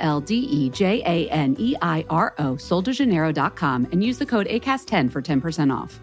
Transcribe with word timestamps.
L 0.00 0.20
D 0.20 0.34
E 0.34 0.68
J 0.70 1.02
A 1.06 1.30
N 1.30 1.54
E 1.58 1.76
I 1.80 2.04
R 2.10 2.34
O, 2.38 2.56
soldejaneiro.com, 2.56 3.86
and 3.92 4.02
use 4.02 4.18
the 4.18 4.26
code 4.26 4.46
ACAST10 4.46 5.12
for 5.12 5.22
10% 5.22 5.72
off. 5.72 6.00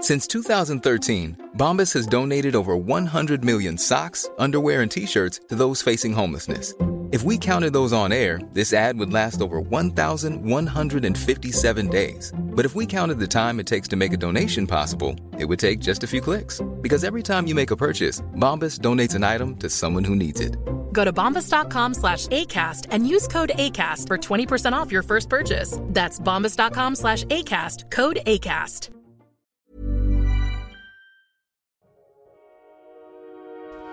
Since 0.00 0.26
2013, 0.28 1.50
Bombas 1.58 1.92
has 1.92 2.06
donated 2.06 2.56
over 2.56 2.74
100 2.74 3.44
million 3.44 3.76
socks, 3.76 4.30
underwear, 4.38 4.80
and 4.80 4.90
t 4.90 5.04
shirts 5.04 5.40
to 5.48 5.54
those 5.54 5.82
facing 5.82 6.14
homelessness. 6.14 6.72
If 7.12 7.24
we 7.24 7.36
counted 7.36 7.72
those 7.72 7.92
on 7.92 8.12
air, 8.12 8.38
this 8.52 8.72
ad 8.72 8.96
would 8.96 9.12
last 9.12 9.42
over 9.42 9.60
1,157 9.60 11.88
days. 11.88 12.32
But 12.38 12.64
if 12.64 12.76
we 12.76 12.86
counted 12.86 13.18
the 13.18 13.26
time 13.26 13.58
it 13.58 13.66
takes 13.66 13.88
to 13.88 13.96
make 13.96 14.12
a 14.12 14.16
donation 14.16 14.64
possible, 14.66 15.16
it 15.36 15.44
would 15.44 15.58
take 15.58 15.80
just 15.80 16.04
a 16.04 16.06
few 16.06 16.20
clicks. 16.20 16.62
Because 16.80 17.02
every 17.02 17.24
time 17.24 17.48
you 17.48 17.56
make 17.56 17.72
a 17.72 17.76
purchase, 17.76 18.20
Bombas 18.36 18.78
donates 18.78 19.16
an 19.16 19.24
item 19.24 19.56
to 19.56 19.68
someone 19.68 20.04
who 20.04 20.14
needs 20.14 20.40
it. 20.40 20.56
Go 20.92 21.04
to 21.04 21.12
bombas.com 21.12 21.94
slash 21.94 22.26
ACAST 22.28 22.86
and 22.90 23.08
use 23.08 23.26
code 23.26 23.52
ACAST 23.56 24.06
for 24.06 24.18
20% 24.18 24.72
off 24.72 24.92
your 24.92 25.02
first 25.02 25.28
purchase. 25.28 25.78
That's 25.88 26.20
bombas.com 26.20 26.94
slash 26.94 27.24
ACAST, 27.24 27.90
code 27.90 28.20
ACAST. 28.26 28.90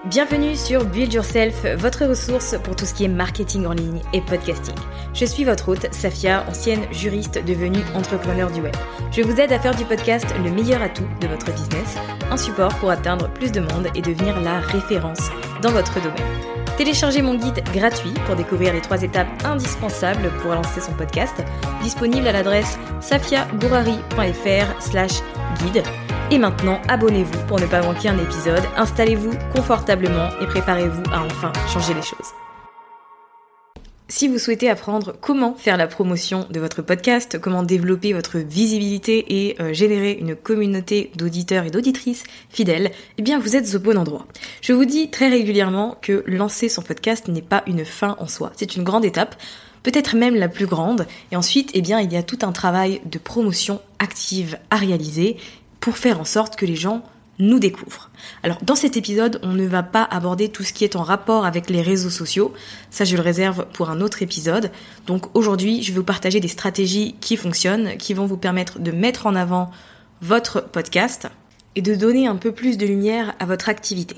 Bienvenue 0.09 0.56
sur 0.56 0.86
Build 0.86 1.12
Yourself, 1.12 1.66
votre 1.75 2.06
ressource 2.06 2.56
pour 2.64 2.78
tout 2.78 2.86
ce 2.86 2.94
qui 2.94 3.03
est 3.03 3.09
marketing 3.09 3.66
en 3.66 3.73
ligne 3.73 4.00
et 4.14 4.22
podcasting. 4.22 4.75
Je 5.14 5.25
suis 5.25 5.44
votre 5.44 5.68
hôte, 5.68 5.92
Safia, 5.92 6.45
ancienne 6.48 6.86
juriste 6.94 7.44
devenue 7.44 7.81
entrepreneur 7.94 8.50
du 8.50 8.62
web. 8.62 8.75
Je 9.12 9.22
vous 9.22 9.38
aide 9.42 9.52
à 9.52 9.59
faire 9.59 9.75
du 9.75 9.84
podcast 9.84 10.28
le 10.42 10.52
meilleur 10.52 10.81
atout 10.81 11.08
de 11.20 11.28
votre 11.28 11.52
business, 11.52 11.98
un 12.31 12.38
support 12.38 12.73
pour 12.75 12.92
atteindre 12.92 13.28
plus 13.34 13.52
de 13.52 13.59
monde 13.59 13.88
et 13.95 14.02
devenir 14.02 14.40
la 14.40 14.59
référence 14.59 15.30
dans 15.62 15.72
votre 15.72 16.02
domaine. 16.02 16.56
Téléchargez 16.78 17.23
mon 17.23 17.33
guide 17.33 17.64
gratuit 17.73 18.14
pour 18.28 18.36
découvrir 18.36 18.72
les 18.72 18.81
trois 18.81 19.02
étapes 19.02 19.28
indispensables 19.44 20.30
pour 20.42 20.53
lancer 20.53 20.80
son 20.80 20.94
podcast, 20.94 21.34
disponible 21.81 22.28
à 22.28 22.31
l'adresse 22.31 22.78
safiagourari.fr 23.02 24.81
slash 24.81 25.22
guide. 25.59 25.81
Et 26.30 26.38
maintenant, 26.38 26.80
abonnez-vous 26.88 27.45
pour 27.47 27.59
ne 27.59 27.66
pas 27.66 27.81
manquer 27.81 28.09
un 28.09 28.19
épisode, 28.19 28.64
installez-vous 28.78 29.34
confortablement 29.56 30.30
et 30.39 30.45
préparez-vous 30.45 31.03
à 31.11 31.23
enfin 31.23 31.52
changer 31.67 31.95
les 31.95 32.03
choses. 32.03 32.34
Si 34.09 34.30
vous 34.30 34.39
souhaitez 34.39 34.69
apprendre 34.69 35.16
comment 35.19 35.53
faire 35.53 35.75
la 35.75 35.86
promotion 35.86 36.47
de 36.50 36.61
votre 36.61 36.81
podcast, 36.81 37.39
comment 37.39 37.61
développer 37.61 38.13
votre 38.13 38.38
visibilité 38.38 39.25
et 39.27 39.61
euh, 39.61 39.73
générer 39.73 40.13
une 40.13 40.33
communauté 40.33 41.11
d'auditeurs 41.17 41.66
et 41.66 41.72
d'auditrices 41.72 42.23
fidèles, 42.50 42.91
eh 43.17 43.22
bien 43.22 43.38
vous 43.38 43.58
êtes 43.58 43.75
au 43.75 43.80
bon 43.80 43.97
endroit. 43.97 44.25
Je 44.61 44.72
vous 44.72 44.85
dis 44.85 45.09
très 45.09 45.28
régulièrement 45.28 45.97
que 46.02 46.23
lancer 46.25 46.69
son 46.69 46.83
podcast 46.83 47.28
n'est 47.28 47.41
pas 47.41 47.63
une 47.67 47.83
fin 47.83 48.16
en 48.19 48.30
soi, 48.30 48.53
c'est 48.55 48.78
une 48.78 48.85
grande 48.85 49.03
étape, 49.03 49.35
peut-être 49.83 50.16
même 50.16 50.35
la 50.35 50.47
plus 50.47 50.67
grande, 50.67 51.05
et 51.33 51.35
ensuite 51.35 51.72
eh 51.73 51.81
bien 51.81 52.00
il 52.00 52.13
y 52.13 52.17
a 52.17 52.23
tout 52.23 52.39
un 52.44 52.53
travail 52.53 53.02
de 53.11 53.19
promotion 53.19 53.81
active 54.00 54.58
à 54.69 54.78
réaliser 54.78 55.35
pour 55.81 55.97
faire 55.97 56.22
en 56.22 56.25
sorte 56.25 56.56
que 56.56 56.66
les 56.66 56.78
gens 56.78 57.03
nous 57.40 57.59
découvrent. 57.59 58.09
Alors 58.44 58.58
dans 58.64 58.75
cet 58.75 58.98
épisode, 58.98 59.40
on 59.44 59.53
ne 59.53 59.66
va 59.66 59.84
pas 59.84 60.03
aborder 60.03 60.50
tout 60.50 60.64
ce 60.64 60.74
qui 60.74 60.84
est 60.84 60.96
en 60.96 61.03
rapport 61.03 61.46
avec 61.46 61.70
les 61.70 61.81
réseaux 61.81 62.09
sociaux, 62.09 62.53
ça 62.90 63.06
je 63.06 63.16
le 63.16 63.22
réserve 63.22 63.66
pour 63.74 63.90
un 63.90 64.02
autre 64.02 64.22
épisode. 64.22 64.72
Donc 65.06 65.36
aujourd'hui, 65.36 65.84
je 65.84 65.92
vais 65.92 65.97
vous 65.97 66.03
partager 66.03 66.40
des 66.40 66.47
stratégies 66.47 67.16
qui 67.22 67.38
fonctionnent, 67.38 67.97
qui 67.97 68.14
vont 68.14 68.26
vous 68.26 68.38
permettre 68.38 68.80
de 68.80 68.92
mettre 68.92 69.28
en 69.28 69.36
avant 69.36 69.72
votre 70.22 70.62
podcast 70.62 71.28
et 71.76 71.81
de 71.81 71.96
donner 71.96 72.28
un 72.28 72.36
peu 72.36 72.52
plus 72.52 72.78
de 72.78 72.86
lumière 72.86 73.36
à 73.40 73.46
votre 73.46 73.70
activité. 73.70 74.16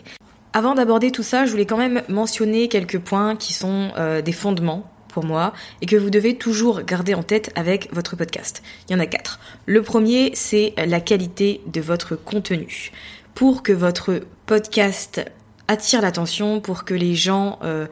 Avant 0.53 0.73
d'aborder 0.73 1.11
tout 1.11 1.23
ça, 1.23 1.45
je 1.45 1.51
voulais 1.51 1.65
quand 1.65 1.77
même 1.77 2.01
mentionner 2.07 2.69
quelques 2.69 2.99
points 2.99 3.35
qui 3.35 3.53
sont 3.53 3.91
euh, 3.97 4.21
des 4.21 4.31
fondements 4.31 4.89
pour 5.09 5.25
moi 5.25 5.53
et 5.81 5.85
que 5.85 5.95
vous 5.95 6.09
devez 6.09 6.37
toujours 6.37 6.81
garder 6.83 7.13
en 7.13 7.23
tête 7.23 7.51
avec 7.55 7.93
votre 7.93 8.15
podcast. 8.15 8.63
Il 8.87 8.93
y 8.93 8.95
en 8.95 8.99
a 8.99 9.05
quatre. 9.05 9.39
Le 9.65 9.81
premier, 9.81 10.31
c'est 10.35 10.73
la 10.77 11.01
qualité 11.01 11.61
de 11.67 11.81
votre 11.81 12.15
contenu. 12.15 12.91
Pour 13.35 13.63
que 13.63 13.73
votre 13.73 14.21
podcast 14.45 15.21
attire 15.67 16.01
l'attention, 16.01 16.61
pour 16.61 16.83
que 16.85 16.93
les 16.93 17.15
gens 17.15 17.59
euh, 17.63 17.87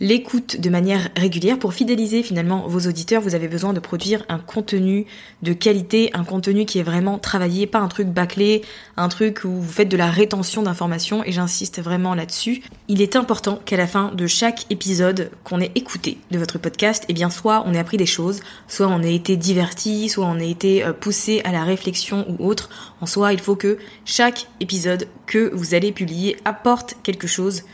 l'écoute 0.00 0.58
de 0.58 0.70
manière 0.70 1.10
régulière. 1.14 1.58
Pour 1.58 1.74
fidéliser 1.74 2.22
finalement 2.22 2.66
vos 2.66 2.88
auditeurs, 2.88 3.20
vous 3.20 3.34
avez 3.34 3.48
besoin 3.48 3.74
de 3.74 3.80
produire 3.80 4.24
un 4.28 4.38
contenu 4.38 5.06
de 5.42 5.52
qualité, 5.52 6.10
un 6.14 6.24
contenu 6.24 6.64
qui 6.64 6.78
est 6.78 6.82
vraiment 6.82 7.18
travaillé, 7.18 7.66
pas 7.66 7.80
un 7.80 7.88
truc 7.88 8.08
bâclé, 8.08 8.62
un 8.96 9.08
truc 9.08 9.42
où 9.44 9.50
vous 9.50 9.72
faites 9.72 9.88
de 9.88 9.98
la 9.98 10.10
rétention 10.10 10.62
d'informations 10.62 11.22
et 11.24 11.32
j'insiste 11.32 11.82
vraiment 11.82 12.14
là-dessus. 12.14 12.62
Il 12.88 13.02
est 13.02 13.14
important 13.14 13.60
qu'à 13.64 13.76
la 13.76 13.86
fin 13.86 14.10
de 14.12 14.26
chaque 14.26 14.64
épisode 14.70 15.30
qu'on 15.44 15.60
ait 15.60 15.72
écouté 15.74 16.18
de 16.30 16.38
votre 16.38 16.58
podcast, 16.58 17.04
eh 17.08 17.12
bien 17.12 17.28
soit 17.28 17.62
on 17.66 17.74
ait 17.74 17.78
appris 17.78 17.98
des 17.98 18.06
choses, 18.06 18.40
soit 18.68 18.88
on 18.88 19.02
ait 19.02 19.14
été 19.14 19.36
diverti, 19.36 20.08
soit 20.08 20.24
on 20.24 20.38
ait 20.38 20.50
été 20.50 20.82
euh, 20.82 20.94
poussé 20.94 21.42
à 21.44 21.52
la 21.52 21.64
réflexion 21.64 22.24
ou 22.28 22.46
autre. 22.46 22.70
En 23.02 23.06
soi, 23.06 23.34
il 23.34 23.38
faut 23.38 23.56
que 23.56 23.78
chaque 24.06 24.46
épisode 24.60 25.08
que 25.26 25.50
vous 25.54 25.74
allez 25.74 25.92
publier 25.92 26.38
apporte 26.46 26.96
quelque 27.02 27.26
chose 27.26 27.64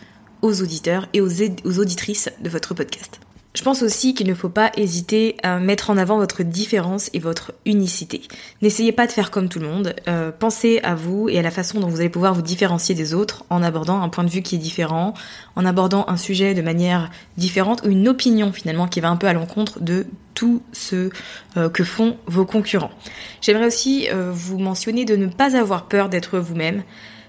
aux 0.43 0.63
auditeurs 0.63 1.09
et 1.13 1.21
aux, 1.21 1.31
auditrices 1.79 2.31
de 2.41 2.49
votre 2.49 2.75
podcast. 2.75 3.21
Je 3.55 3.63
pense 3.63 3.83
aussi 3.83 4.13
qu'il 4.13 4.27
ne 4.27 4.35
faut 4.35 4.51
pas 4.51 4.71
hésiter 4.77 5.37
à 5.43 5.59
mettre 5.59 5.89
en 5.89 5.97
avant 5.97 6.19
votre 6.19 6.43
différence 6.43 7.09
et 7.15 7.19
votre 7.19 7.55
unicité. 7.65 8.21
N'essayez 8.61 8.93
pas 8.93 9.07
de 9.07 9.13
faire 9.13 9.31
comme 9.31 9.49
tout 9.49 9.59
le 9.59 9.67
monde. 9.67 9.95
Euh, 10.09 10.31
pensez 10.31 10.79
à 10.83 10.95
vous 10.95 11.31
et 11.31 11.39
à 11.39 11.43
la 11.43 11.51
façon 11.51 11.81
dont 11.81 11.89
vous 11.89 12.01
allez 12.01 12.11
pouvoir 12.11 12.35
vous 12.35 12.43
différencier 12.43 12.95
des 12.95 13.15
autres 13.15 13.47
en 13.49 13.63
abordant 13.63 14.03
un 14.03 14.11
point 14.11 14.25
de 14.25 14.29
vue 14.29 14.43
qui 14.43 14.57
est 14.57 14.59
différent, 14.59 15.15
en 15.57 15.65
abordant 15.65 16.05
un 16.07 16.19
sujet 16.19 16.53
de 16.53 16.61
manière 16.61 17.11
différente 17.39 17.81
ou 17.87 17.89
une 17.89 18.09
opinion 18.09 18.53
finalement 18.53 18.89
qui 18.89 19.01
va 19.01 19.09
un 19.09 19.17
peu 19.17 19.27
à 19.27 19.33
l'encontre 19.33 19.81
de 19.81 20.07
tout 20.35 20.63
ce 20.73 21.09
euh, 21.57 21.71
que 21.71 21.83
font 21.83 22.19
vos 22.27 22.45
concurrents. 22.45 22.93
J'aimerais 23.41 23.69
aussi 23.69 24.07
euh, 24.13 24.31
vous 24.35 24.59
mentionner 24.59 25.07
de 25.07 25.17
ne 25.17 25.29
pas 25.29 25.57
avoir 25.57 25.89
peur 25.89 26.11
d'être 26.11 26.39
vous-même 26.39 26.83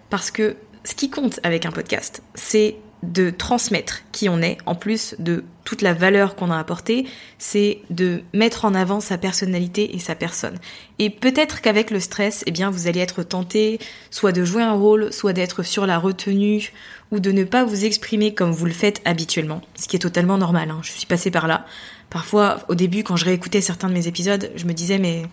parce 0.10 0.30
que 0.30 0.58
ce 0.84 0.94
qui 0.94 1.10
compte 1.10 1.40
avec 1.44 1.66
un 1.66 1.72
podcast, 1.72 2.22
c'est 2.36 2.76
de 3.04 3.30
transmettre 3.30 4.02
qui 4.12 4.28
on 4.28 4.42
est, 4.42 4.58
en 4.66 4.74
plus 4.76 5.16
de 5.20 5.44
toute 5.64 5.82
la 5.82 5.94
valeur 5.94 6.36
qu'on 6.36 6.50
a 6.50 6.58
apportée, 6.58 7.06
c'est 7.38 7.80
de 7.90 8.24
mettre 8.34 8.66
en 8.66 8.74
avant 8.74 9.00
sa 9.00 9.18
personnalité 9.18 9.96
et 9.96 10.00
sa 10.00 10.16
personne. 10.16 10.58
Et 10.98 11.10
peut-être 11.10 11.62
qu'avec 11.62 11.92
le 11.92 12.00
stress, 12.00 12.44
eh 12.48 12.52
bien, 12.52 12.72
vous 12.72 12.88
allez 12.88 13.00
être 13.00 13.24
tenté 13.24 13.80
soit 14.10 14.32
de 14.32 14.44
jouer 14.44 14.64
un 14.64 14.74
rôle, 14.74 15.14
soit 15.14 15.34
d'être 15.34 15.62
sur 15.62 15.86
la 15.86 16.00
retenue, 16.00 16.72
ou 17.12 17.20
de 17.20 17.32
ne 17.32 17.44
pas 17.44 17.64
vous 17.64 17.86
exprimer 17.86 18.34
comme 18.34 18.52
vous 18.52 18.66
le 18.66 18.72
faites 18.72 19.02
habituellement, 19.06 19.62
ce 19.76 19.88
qui 19.88 19.96
est 19.96 20.00
totalement 20.00 20.38
normal. 20.38 20.72
Hein. 20.72 20.80
Je 20.82 20.92
suis 20.92 21.06
passée 21.06 21.32
par 21.32 21.48
là. 21.48 21.66
Parfois, 22.10 22.60
au 22.68 22.76
début, 22.76 23.04
quand 23.04 23.16
je 23.16 23.26
réécoutais 23.26 23.62
certains 23.62 23.90
de 23.90 23.94
mes 23.94 24.08
épisodes, 24.08 24.52
je 24.56 24.66
me 24.66 24.74
disais 24.74 24.98
mais 24.98 25.24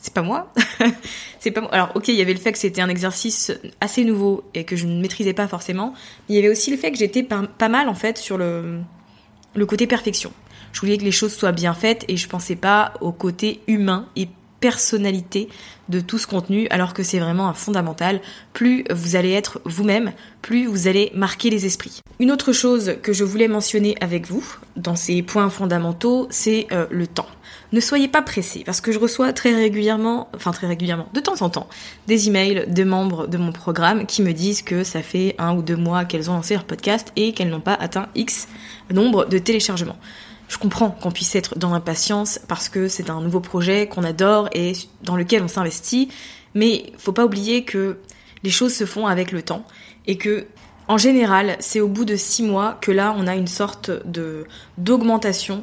c'est 0.00 0.14
pas 0.14 0.22
moi. 0.22 0.52
c'est 1.38 1.50
pas 1.50 1.60
moi. 1.60 1.72
Alors, 1.72 1.92
ok, 1.94 2.08
il 2.08 2.14
y 2.14 2.22
avait 2.22 2.32
le 2.32 2.40
fait 2.40 2.52
que 2.52 2.58
c'était 2.58 2.80
un 2.80 2.88
exercice 2.88 3.52
assez 3.80 4.04
nouveau 4.04 4.42
et 4.54 4.64
que 4.64 4.74
je 4.74 4.86
ne 4.86 5.00
maîtrisais 5.00 5.34
pas 5.34 5.46
forcément. 5.46 5.94
Il 6.28 6.34
y 6.34 6.38
avait 6.38 6.48
aussi 6.48 6.70
le 6.70 6.76
fait 6.76 6.90
que 6.90 6.98
j'étais 6.98 7.22
pas, 7.22 7.68
mal, 7.68 7.88
en 7.88 7.94
fait, 7.94 8.18
sur 8.18 8.38
le, 8.38 8.80
le 9.54 9.66
côté 9.66 9.86
perfection. 9.86 10.32
Je 10.72 10.80
voulais 10.80 10.96
que 10.96 11.04
les 11.04 11.12
choses 11.12 11.34
soient 11.34 11.52
bien 11.52 11.74
faites 11.74 12.04
et 12.08 12.16
je 12.16 12.28
pensais 12.28 12.56
pas 12.56 12.94
au 13.00 13.12
côté 13.12 13.60
humain 13.66 14.08
et 14.16 14.28
personnalité 14.60 15.48
de 15.88 16.00
tout 16.00 16.18
ce 16.18 16.26
contenu, 16.26 16.68
alors 16.70 16.94
que 16.94 17.02
c'est 17.02 17.18
vraiment 17.18 17.48
un 17.48 17.54
fondamental. 17.54 18.20
Plus 18.52 18.84
vous 18.90 19.16
allez 19.16 19.32
être 19.32 19.60
vous-même, 19.64 20.12
plus 20.42 20.66
vous 20.66 20.86
allez 20.86 21.10
marquer 21.14 21.50
les 21.50 21.66
esprits. 21.66 22.00
Une 22.20 22.30
autre 22.30 22.52
chose 22.52 22.96
que 23.02 23.12
je 23.12 23.24
voulais 23.24 23.48
mentionner 23.48 23.96
avec 24.00 24.26
vous, 24.26 24.44
dans 24.76 24.96
ces 24.96 25.22
points 25.22 25.50
fondamentaux, 25.50 26.28
c'est 26.30 26.66
euh, 26.72 26.86
le 26.90 27.06
temps. 27.06 27.26
Ne 27.72 27.80
soyez 27.80 28.08
pas 28.08 28.22
pressés, 28.22 28.64
parce 28.66 28.80
que 28.80 28.90
je 28.90 28.98
reçois 28.98 29.32
très 29.32 29.54
régulièrement, 29.54 30.28
enfin 30.34 30.50
très 30.50 30.66
régulièrement, 30.66 31.06
de 31.14 31.20
temps 31.20 31.40
en 31.40 31.50
temps, 31.50 31.68
des 32.08 32.26
emails 32.26 32.64
de 32.66 32.84
membres 32.84 33.28
de 33.28 33.38
mon 33.38 33.52
programme 33.52 34.06
qui 34.06 34.22
me 34.22 34.32
disent 34.32 34.62
que 34.62 34.82
ça 34.82 35.02
fait 35.02 35.36
un 35.38 35.54
ou 35.54 35.62
deux 35.62 35.76
mois 35.76 36.04
qu'elles 36.04 36.30
ont 36.30 36.34
lancé 36.34 36.54
leur 36.54 36.64
podcast 36.64 37.12
et 37.14 37.32
qu'elles 37.32 37.50
n'ont 37.50 37.60
pas 37.60 37.74
atteint 37.74 38.08
X 38.16 38.48
nombre 38.92 39.26
de 39.26 39.38
téléchargements. 39.38 39.98
Je 40.48 40.58
comprends 40.58 40.90
qu'on 40.90 41.12
puisse 41.12 41.36
être 41.36 41.56
dans 41.56 41.70
l'impatience 41.70 42.40
parce 42.48 42.68
que 42.68 42.88
c'est 42.88 43.08
un 43.08 43.20
nouveau 43.20 43.38
projet 43.38 43.86
qu'on 43.86 44.02
adore 44.02 44.48
et 44.52 44.72
dans 45.04 45.14
lequel 45.14 45.44
on 45.44 45.48
s'investit, 45.48 46.08
mais 46.54 46.92
faut 46.98 47.12
pas 47.12 47.24
oublier 47.24 47.64
que 47.64 47.98
les 48.42 48.50
choses 48.50 48.74
se 48.74 48.84
font 48.84 49.06
avec 49.06 49.30
le 49.30 49.42
temps 49.42 49.64
et 50.08 50.16
que 50.16 50.46
En 50.90 50.98
général, 50.98 51.56
c'est 51.60 51.78
au 51.78 51.86
bout 51.86 52.04
de 52.04 52.16
six 52.16 52.42
mois 52.42 52.76
que 52.80 52.90
là, 52.90 53.14
on 53.16 53.28
a 53.28 53.36
une 53.36 53.46
sorte 53.46 53.92
d'augmentation 54.76 55.62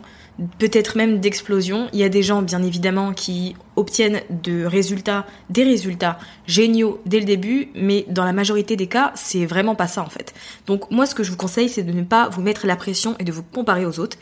peut-être 0.60 0.98
même 0.98 1.20
d'explosion. 1.20 1.90
Il 1.94 2.00
y 2.00 2.04
a 2.04 2.10
des 2.10 2.24
gens, 2.24 2.42
bien 2.42 2.62
évidemment, 2.64 3.14
qui 3.14 3.56
obtiennent 3.76 4.22
de 4.30 4.66
résultats, 4.66 5.26
des 5.50 5.64
résultats 5.64 6.20
géniaux 6.46 7.02
dès 7.06 7.20
le 7.20 7.26
début, 7.26 7.70
mais 7.76 8.06
dans 8.10 8.24
la 8.24 8.34
majorité 8.34 8.76
des 8.76 8.88
cas, 8.88 9.12
c'est 9.16 9.46
vraiment 9.46 9.76
pas 9.76 9.88
ça 9.88 10.02
en 10.02 10.10
fait. 10.10 10.34
Donc 10.66 10.90
moi, 10.92 11.06
ce 11.06 11.16
que 11.16 11.24
je 11.24 11.32
vous 11.32 11.38
conseille, 11.38 11.70
c'est 11.70 11.84
de 11.84 11.92
ne 11.92 12.04
pas 12.04 12.30
vous 12.30 12.42
mettre 12.42 12.68
la 12.68 12.76
pression 12.76 13.16
et 13.20 13.24
de 13.24 13.32
vous 13.32 13.44
comparer 13.44 13.86
aux 13.86 14.00
autres. 14.00 14.18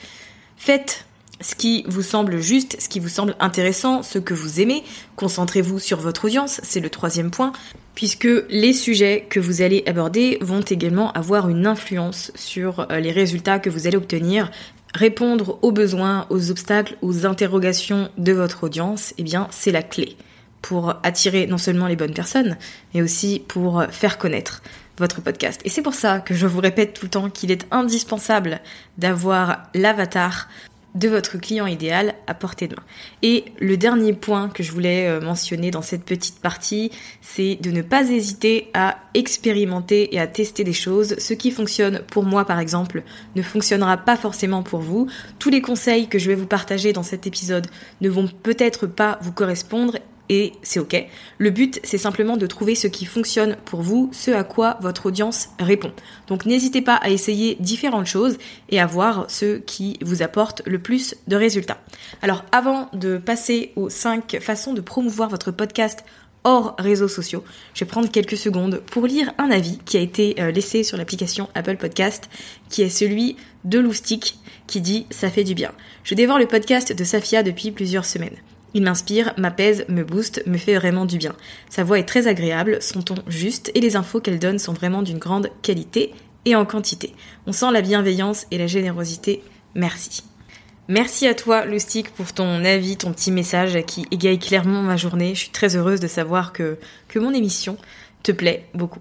Faites 0.58 1.06
ce 1.42 1.56
qui 1.56 1.84
vous 1.88 2.02
semble 2.02 2.40
juste, 2.40 2.78
ce 2.80 2.88
qui 2.88 3.00
vous 3.00 3.10
semble 3.10 3.36
intéressant, 3.40 4.04
ce 4.04 4.20
que 4.20 4.34
vous 4.34 4.62
aimez. 4.62 4.84
Concentrez-vous 5.16 5.80
sur 5.80 6.00
votre 6.00 6.26
audience, 6.26 6.62
c'est 6.64 6.80
le 6.80 6.90
troisième 6.90 7.30
point, 7.30 7.52
puisque 7.94 8.28
les 8.50 8.74
sujets 8.74 9.26
que 9.30 9.40
vous 9.40 9.62
allez 9.62 9.84
aborder 9.86 10.38
vont 10.42 10.62
également 10.62 11.12
avoir 11.12 11.50
une 11.50 11.68
influence 11.68 12.32
sur 12.36 12.88
euh, 12.92 13.00
les 13.00 13.12
résultats 13.12 13.60
que 13.60 13.70
vous 13.70 13.88
allez 13.88 13.98
obtenir 13.98 14.50
répondre 14.96 15.60
aux 15.62 15.72
besoins, 15.72 16.26
aux 16.30 16.50
obstacles, 16.50 16.98
aux 17.02 17.26
interrogations 17.26 18.10
de 18.18 18.32
votre 18.32 18.64
audience, 18.64 19.14
eh 19.18 19.24
bien, 19.24 19.48
c'est 19.52 19.72
la 19.72 19.84
clé 19.84 20.18
pour 20.62 20.96
attirer 21.04 21.46
non 21.46 21.60
seulement 21.60 21.88
les 21.88 21.96
bonnes 21.96 22.14
personnes, 22.14 22.58
mais 22.94 23.02
aussi 23.04 23.44
pour 23.48 23.84
faire 23.92 24.18
connaître 24.18 24.64
votre 24.98 25.22
podcast. 25.22 25.62
Et 25.64 25.70
c'est 25.70 25.82
pour 25.82 25.94
ça 25.94 26.20
que 26.20 26.34
je 26.34 26.48
vous 26.48 26.62
répète 26.62 26.94
tout 26.94 27.06
le 27.06 27.12
temps 27.12 27.30
qu'il 27.30 27.52
est 27.52 27.68
indispensable 27.70 28.62
d'avoir 28.98 29.64
l'avatar 29.76 30.48
de 30.96 31.10
votre 31.10 31.38
client 31.38 31.68
idéal 31.68 32.16
à 32.26 32.34
portée 32.34 32.68
de 32.68 32.76
main. 32.76 32.84
Et 33.22 33.46
le 33.60 33.78
dernier 33.78 34.14
point 34.14 34.50
que 34.50 34.64
je 34.64 34.72
voulais 34.72 35.08
euh, 35.08 35.22
mentionner 35.22 35.70
dans 35.70 35.82
cette 35.82 36.04
petite 36.04 36.40
partie, 36.40 36.92
c'est 37.22 37.58
de 37.62 37.72
ne 37.72 37.82
pas 37.82 38.10
hésiter 38.10 38.70
à 38.74 38.98
expérimenter 39.14 40.16
et 40.16 40.20
à 40.20 40.28
tester 40.28 40.64
des 40.64 40.74
choses. 40.74 41.16
Ce 41.20 41.34
qui 41.34 41.52
fonctionne 41.52 42.02
pour 42.08 42.24
moi, 42.24 42.46
par 42.46 42.60
exemple, 42.60 43.04
ne 43.36 43.42
fonctionnera 43.42 43.98
pas 43.98 44.16
forcément 44.16 44.64
pour 44.64 44.80
vous. 44.80 45.08
Tous 45.40 45.50
les 45.50 45.62
conseils 45.62 46.08
que 46.08 46.18
je 46.18 46.30
vais 46.30 46.36
vous 46.36 46.48
partager 46.48 46.94
dans 46.94 47.04
cet 47.04 47.28
épisode 47.28 47.68
ne 48.02 48.10
vont 48.10 48.28
peut-être 48.28 48.88
pas 48.88 49.20
vous 49.22 49.32
correspondre 49.32 49.98
et 50.30 50.54
c'est 50.64 50.80
ok. 50.80 51.06
Le 51.38 51.50
but, 51.50 51.80
c'est 51.84 51.98
simplement 51.98 52.38
de 52.38 52.48
trouver 52.48 52.76
ce 52.76 52.88
qui 52.88 53.06
fonctionne 53.06 53.58
pour 53.66 53.82
vous, 53.82 54.10
ce 54.12 54.32
à 54.32 54.44
quoi 54.44 54.78
votre 54.82 55.06
audience 55.08 55.50
répond. 55.60 55.92
Donc 56.28 56.46
n'hésitez 56.46 56.82
pas 56.82 56.96
à 56.96 57.10
essayer 57.10 57.56
différentes 57.60 58.08
choses 58.08 58.38
et 58.70 58.80
à 58.80 58.86
voir 58.86 59.26
ce 59.30 59.58
qui 59.58 59.98
vous 60.02 60.24
apporte 60.24 60.62
le 60.66 60.80
plus 60.80 61.16
de 61.28 61.36
résultats. 61.36 61.80
Alors 62.22 62.44
avant 62.52 62.90
de 62.94 63.18
passer 63.18 63.72
aux 63.76 63.90
5 63.90 64.40
façons 64.42 64.74
de 64.74 64.82
promouvoir 64.82 65.30
votre 65.30 65.52
podcast 65.52 66.04
hors 66.46 66.76
réseaux 66.78 67.08
sociaux. 67.08 67.44
Je 67.74 67.84
vais 67.84 67.90
prendre 67.90 68.10
quelques 68.10 68.38
secondes 68.38 68.82
pour 68.92 69.08
lire 69.08 69.34
un 69.38 69.50
avis 69.50 69.80
qui 69.80 69.98
a 69.98 70.00
été 70.00 70.36
euh, 70.40 70.52
laissé 70.52 70.84
sur 70.84 70.96
l'application 70.96 71.50
Apple 71.56 71.76
Podcast, 71.76 72.30
qui 72.70 72.84
est 72.84 72.90
celui 72.90 73.36
de 73.66 73.80
Loustic, 73.80 74.38
qui 74.68 74.80
dit 74.80 75.08
ça 75.10 75.30
fait 75.30 75.44
du 75.44 75.56
bien. 75.56 75.72
Je 76.04 76.14
dévore 76.14 76.38
le 76.38 76.46
podcast 76.48 76.94
de 76.94 77.04
Safia 77.04 77.42
depuis 77.42 77.72
plusieurs 77.72 78.06
semaines. 78.06 78.38
Il 78.76 78.84
m'inspire, 78.84 79.34
m'apaise, 79.38 79.86
me 79.88 80.04
booste, 80.04 80.44
me 80.46 80.58
fait 80.58 80.76
vraiment 80.76 81.06
du 81.06 81.18
bien. 81.18 81.34
Sa 81.70 81.86
voix 81.86 81.98
est 81.98 82.04
très 82.04 82.28
agréable, 82.28 82.80
son 82.82 83.02
ton 83.02 83.16
juste 83.26 83.72
et 83.74 83.80
les 83.80 83.96
infos 83.96 84.20
qu'elle 84.20 84.38
donne 84.38 84.60
sont 84.60 84.74
vraiment 84.74 85.02
d'une 85.02 85.18
grande 85.18 85.50
qualité 85.62 86.14
et 86.44 86.58
en 86.58 86.66
quantité. 86.66 87.16
On 87.48 87.54
sent 87.54 87.72
la 87.72 87.82
bienveillance 87.82 88.48
et 88.52 88.58
la 88.58 88.68
générosité. 88.68 89.42
Merci. 89.76 90.24
Merci 90.90 91.26
à 91.26 91.34
toi, 91.34 91.66
Lustig, 91.66 92.10
pour 92.10 92.34
ton 92.34 92.66
avis, 92.66 92.98
ton 92.98 93.14
petit 93.14 93.32
message 93.32 93.82
qui 93.88 94.06
égaye 94.12 94.38
clairement 94.38 94.82
ma 94.82 94.98
journée. 94.98 95.36
Je 95.36 95.40
suis 95.40 95.50
très 95.52 95.78
heureuse 95.78 96.02
de 96.02 96.08
savoir 96.08 96.52
que, 96.52 96.78
que 97.08 97.18
mon 97.18 97.34
émission 97.34 97.78
te 98.24 98.34
plaît 98.34 98.68
beaucoup. 98.74 99.00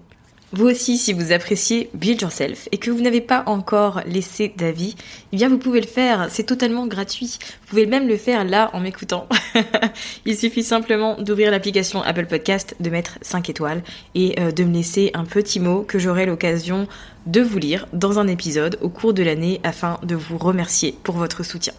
Vous 0.51 0.67
aussi, 0.67 0.97
si 0.97 1.11
vous 1.11 1.31
appréciez 1.31 1.89
Build 1.93 2.21
Yourself 2.21 2.69
et 2.71 2.77
que 2.77 2.91
vous 2.91 3.01
n'avez 3.01 3.19
pas 3.19 3.43
encore 3.47 4.01
laissé 4.05 4.53
d'avis, 4.55 4.95
eh 5.33 5.37
bien 5.37 5.49
vous 5.49 5.57
pouvez 5.57 5.81
le 5.81 5.87
faire, 5.87 6.27
c'est 6.29 6.43
totalement 6.43 6.87
gratuit. 6.87 7.37
Vous 7.41 7.67
pouvez 7.69 7.85
même 7.85 8.07
le 8.07 8.15
faire 8.15 8.43
là 8.45 8.69
en 8.73 8.79
m'écoutant. 8.79 9.27
Il 10.25 10.37
suffit 10.37 10.63
simplement 10.63 11.19
d'ouvrir 11.19 11.51
l'application 11.51 12.01
Apple 12.03 12.27
Podcast, 12.27 12.75
de 12.79 12.89
mettre 12.89 13.17
5 13.21 13.49
étoiles 13.49 13.83
et 14.13 14.39
euh, 14.39 14.51
de 14.51 14.63
me 14.63 14.73
laisser 14.73 15.11
un 15.13 15.25
petit 15.25 15.59
mot 15.59 15.81
que 15.81 15.99
j'aurai 15.99 16.25
l'occasion 16.25 16.87
de 17.25 17.41
vous 17.41 17.57
lire 17.57 17.87
dans 17.91 18.19
un 18.19 18.27
épisode 18.27 18.77
au 18.81 18.89
cours 18.89 19.13
de 19.13 19.23
l'année 19.23 19.59
afin 19.63 19.99
de 20.03 20.15
vous 20.15 20.37
remercier 20.37 20.95
pour 21.03 21.15
votre 21.15 21.43
soutien. 21.43 21.73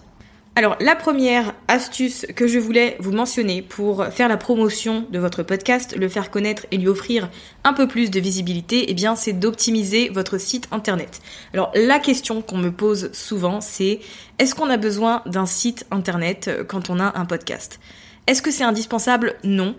Alors 0.59 0.77
la 0.81 0.97
première 0.97 1.53
astuce 1.69 2.25
que 2.35 2.47
je 2.47 2.59
voulais 2.59 2.97
vous 2.99 3.13
mentionner 3.13 3.61
pour 3.61 4.07
faire 4.07 4.27
la 4.27 4.39
promotion 4.39 5.05
de 5.11 5.19
votre 5.19 5.43
podcast, 5.43 5.95
le 5.95 6.09
faire 6.09 6.31
connaître 6.31 6.65
et 6.71 6.79
lui 6.79 6.89
offrir 6.89 7.29
un 7.63 7.75
peu 7.75 7.87
plus 7.87 8.11
de 8.11 8.19
visibilité, 8.19 8.87
eh 8.89 8.95
bien 8.95 9.17
c'est 9.17 9.35
d'optimiser 9.35 10.09
votre 10.09 10.39
site 10.39 10.67
internet. 10.71 11.21
Alors 11.53 11.73
la 11.75 11.99
question 11.99 12.41
qu'on 12.41 12.57
me 12.57 12.73
pose 12.73 13.11
souvent 13.13 13.61
c'est 13.61 14.01
est-ce 14.39 14.55
qu'on 14.55 14.71
a 14.71 14.79
besoin 14.79 15.21
d'un 15.27 15.45
site 15.45 15.85
internet 15.91 16.51
quand 16.67 16.89
on 16.89 17.01
a 17.01 17.19
un 17.19 17.27
podcast? 17.27 17.79
Est-ce 18.27 18.41
que 18.41 18.51
c'est 18.51 18.65
indispensable? 18.65 19.35
Non. 19.45 19.77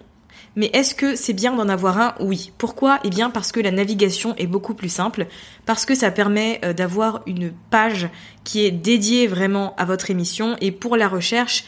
Mais 0.57 0.71
est-ce 0.73 0.95
que 0.95 1.15
c'est 1.15 1.33
bien 1.33 1.55
d'en 1.55 1.69
avoir 1.69 1.99
un? 1.99 2.15
Oui. 2.19 2.51
Pourquoi? 2.57 2.99
Eh 3.03 3.09
bien 3.09 3.29
parce 3.29 3.51
que 3.51 3.59
la 3.59 3.71
navigation 3.71 4.35
est 4.37 4.47
beaucoup 4.47 4.73
plus 4.73 4.89
simple, 4.89 5.27
parce 5.67 5.85
que 5.85 5.93
ça 5.93 6.09
permet 6.09 6.59
euh, 6.65 6.73
d'avoir 6.73 7.21
une 7.27 7.53
page 7.69 8.09
qui 8.43 8.65
est 8.65 8.71
dédiée 8.71 9.27
vraiment 9.27 9.75
à 9.77 9.85
votre 9.85 10.09
émission 10.09 10.57
et 10.59 10.71
pour 10.71 10.97
la 10.97 11.07
recherche, 11.07 11.63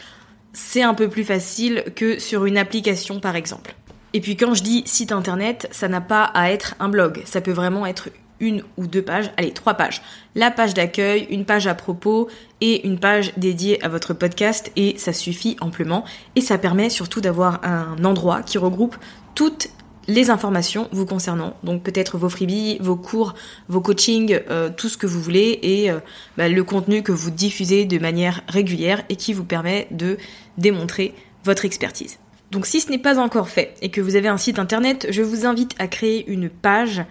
c'est 0.53 0.81
un 0.81 0.95
peu 0.95 1.07
plus 1.07 1.23
facile 1.23 1.83
que 1.95 2.17
sur 2.17 2.45
une 2.45 2.57
application 2.57 3.19
par 3.19 3.35
exemple. 3.35 3.75
Et 4.13 4.21
puis 4.21 4.35
quand 4.35 4.55
je 4.55 4.63
dis 4.63 4.81
site 4.87 5.11
internet, 5.11 5.67
ça 5.71 5.87
n'a 5.87 6.01
pas 6.01 6.23
à 6.23 6.49
être 6.49 6.75
un 6.79 6.89
blog, 6.89 7.21
ça 7.25 7.41
peut 7.41 7.51
vraiment 7.51 7.85
être 7.85 8.09
une 8.39 8.63
ou 8.77 8.87
deux 8.87 9.01
pages, 9.01 9.31
allez, 9.37 9.51
trois 9.51 9.73
pages. 9.73 10.01
La 10.35 10.51
page 10.51 10.73
d'accueil, 10.73 11.27
une 11.29 11.45
page 11.45 11.67
à 11.67 11.75
propos 11.75 12.29
et 12.61 12.87
une 12.87 12.99
page 12.99 13.33
dédiée 13.37 13.83
à 13.83 13.89
votre 13.89 14.13
podcast 14.13 14.71
et 14.75 14.97
ça 14.97 15.13
suffit 15.13 15.57
amplement. 15.61 16.05
Et 16.35 16.41
ça 16.41 16.57
permet 16.57 16.89
surtout 16.89 17.21
d'avoir 17.21 17.63
un 17.63 18.03
endroit 18.03 18.41
qui 18.41 18.57
regroupe 18.57 18.97
toutes 19.35 19.69
les 20.09 20.31
informations 20.31 20.89
vous 20.91 21.05
concernant, 21.05 21.55
donc 21.63 21.83
peut-être 21.83 22.17
vos 22.17 22.29
freebies, 22.29 22.79
vos 22.81 22.95
cours, 22.95 23.35
vos 23.67 23.79
coachings, 23.79 24.39
euh, 24.49 24.69
tout 24.75 24.89
ce 24.89 24.97
que 24.97 25.05
vous 25.05 25.21
voulez 25.21 25.59
et 25.61 25.91
euh, 25.91 25.99
bah, 26.35 26.49
le 26.49 26.63
contenu 26.63 27.03
que 27.03 27.11
vous 27.11 27.29
diffusez 27.29 27.85
de 27.85 27.99
manière 27.99 28.41
régulière 28.47 29.03
et 29.09 29.15
qui 29.15 29.33
vous 29.33 29.43
permet 29.43 29.87
de 29.91 30.17
démontrer 30.57 31.13
votre 31.43 31.63
expertise. 31.63 32.17
Donc 32.51 32.65
si 32.65 32.81
ce 32.81 32.89
n'est 32.89 32.97
pas 32.97 33.19
encore 33.19 33.49
fait 33.49 33.75
et 33.83 33.89
que 33.89 34.01
vous 34.01 34.15
avez 34.15 34.27
un 34.27 34.37
site 34.37 34.57
internet, 34.57 35.07
je 35.11 35.21
vous 35.21 35.45
invite 35.45 35.75
à 35.77 35.87
créer 35.87 36.27
une 36.27 36.49
page 36.49 37.03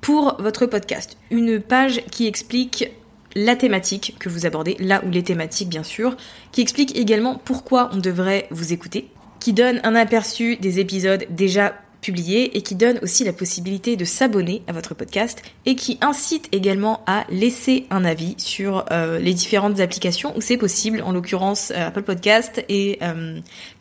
pour 0.00 0.36
votre 0.40 0.66
podcast. 0.66 1.16
Une 1.30 1.60
page 1.60 2.02
qui 2.10 2.26
explique 2.26 2.90
la 3.34 3.56
thématique 3.56 4.16
que 4.18 4.28
vous 4.28 4.46
abordez, 4.46 4.76
là 4.80 5.02
où 5.06 5.10
les 5.10 5.22
thématiques 5.22 5.68
bien 5.68 5.82
sûr, 5.82 6.16
qui 6.52 6.60
explique 6.60 6.96
également 6.96 7.40
pourquoi 7.44 7.90
on 7.92 7.98
devrait 7.98 8.46
vous 8.50 8.72
écouter, 8.72 9.08
qui 9.38 9.52
donne 9.52 9.80
un 9.84 9.94
aperçu 9.94 10.56
des 10.56 10.80
épisodes 10.80 11.26
déjà 11.30 11.74
publiés 12.00 12.56
et 12.56 12.62
qui 12.62 12.74
donne 12.74 12.98
aussi 13.02 13.24
la 13.24 13.32
possibilité 13.32 13.96
de 13.96 14.04
s'abonner 14.04 14.62
à 14.66 14.72
votre 14.72 14.94
podcast 14.94 15.42
et 15.66 15.76
qui 15.76 15.98
incite 16.00 16.48
également 16.52 17.02
à 17.06 17.26
laisser 17.28 17.86
un 17.90 18.04
avis 18.04 18.34
sur 18.38 18.86
euh, 18.90 19.18
les 19.18 19.34
différentes 19.34 19.80
applications 19.80 20.36
où 20.36 20.40
c'est 20.40 20.56
possible, 20.56 21.02
en 21.02 21.12
l'occurrence 21.12 21.72
euh, 21.72 21.88
Apple 21.88 22.02
Podcast 22.02 22.64
et 22.68 22.98
euh, 23.02 23.40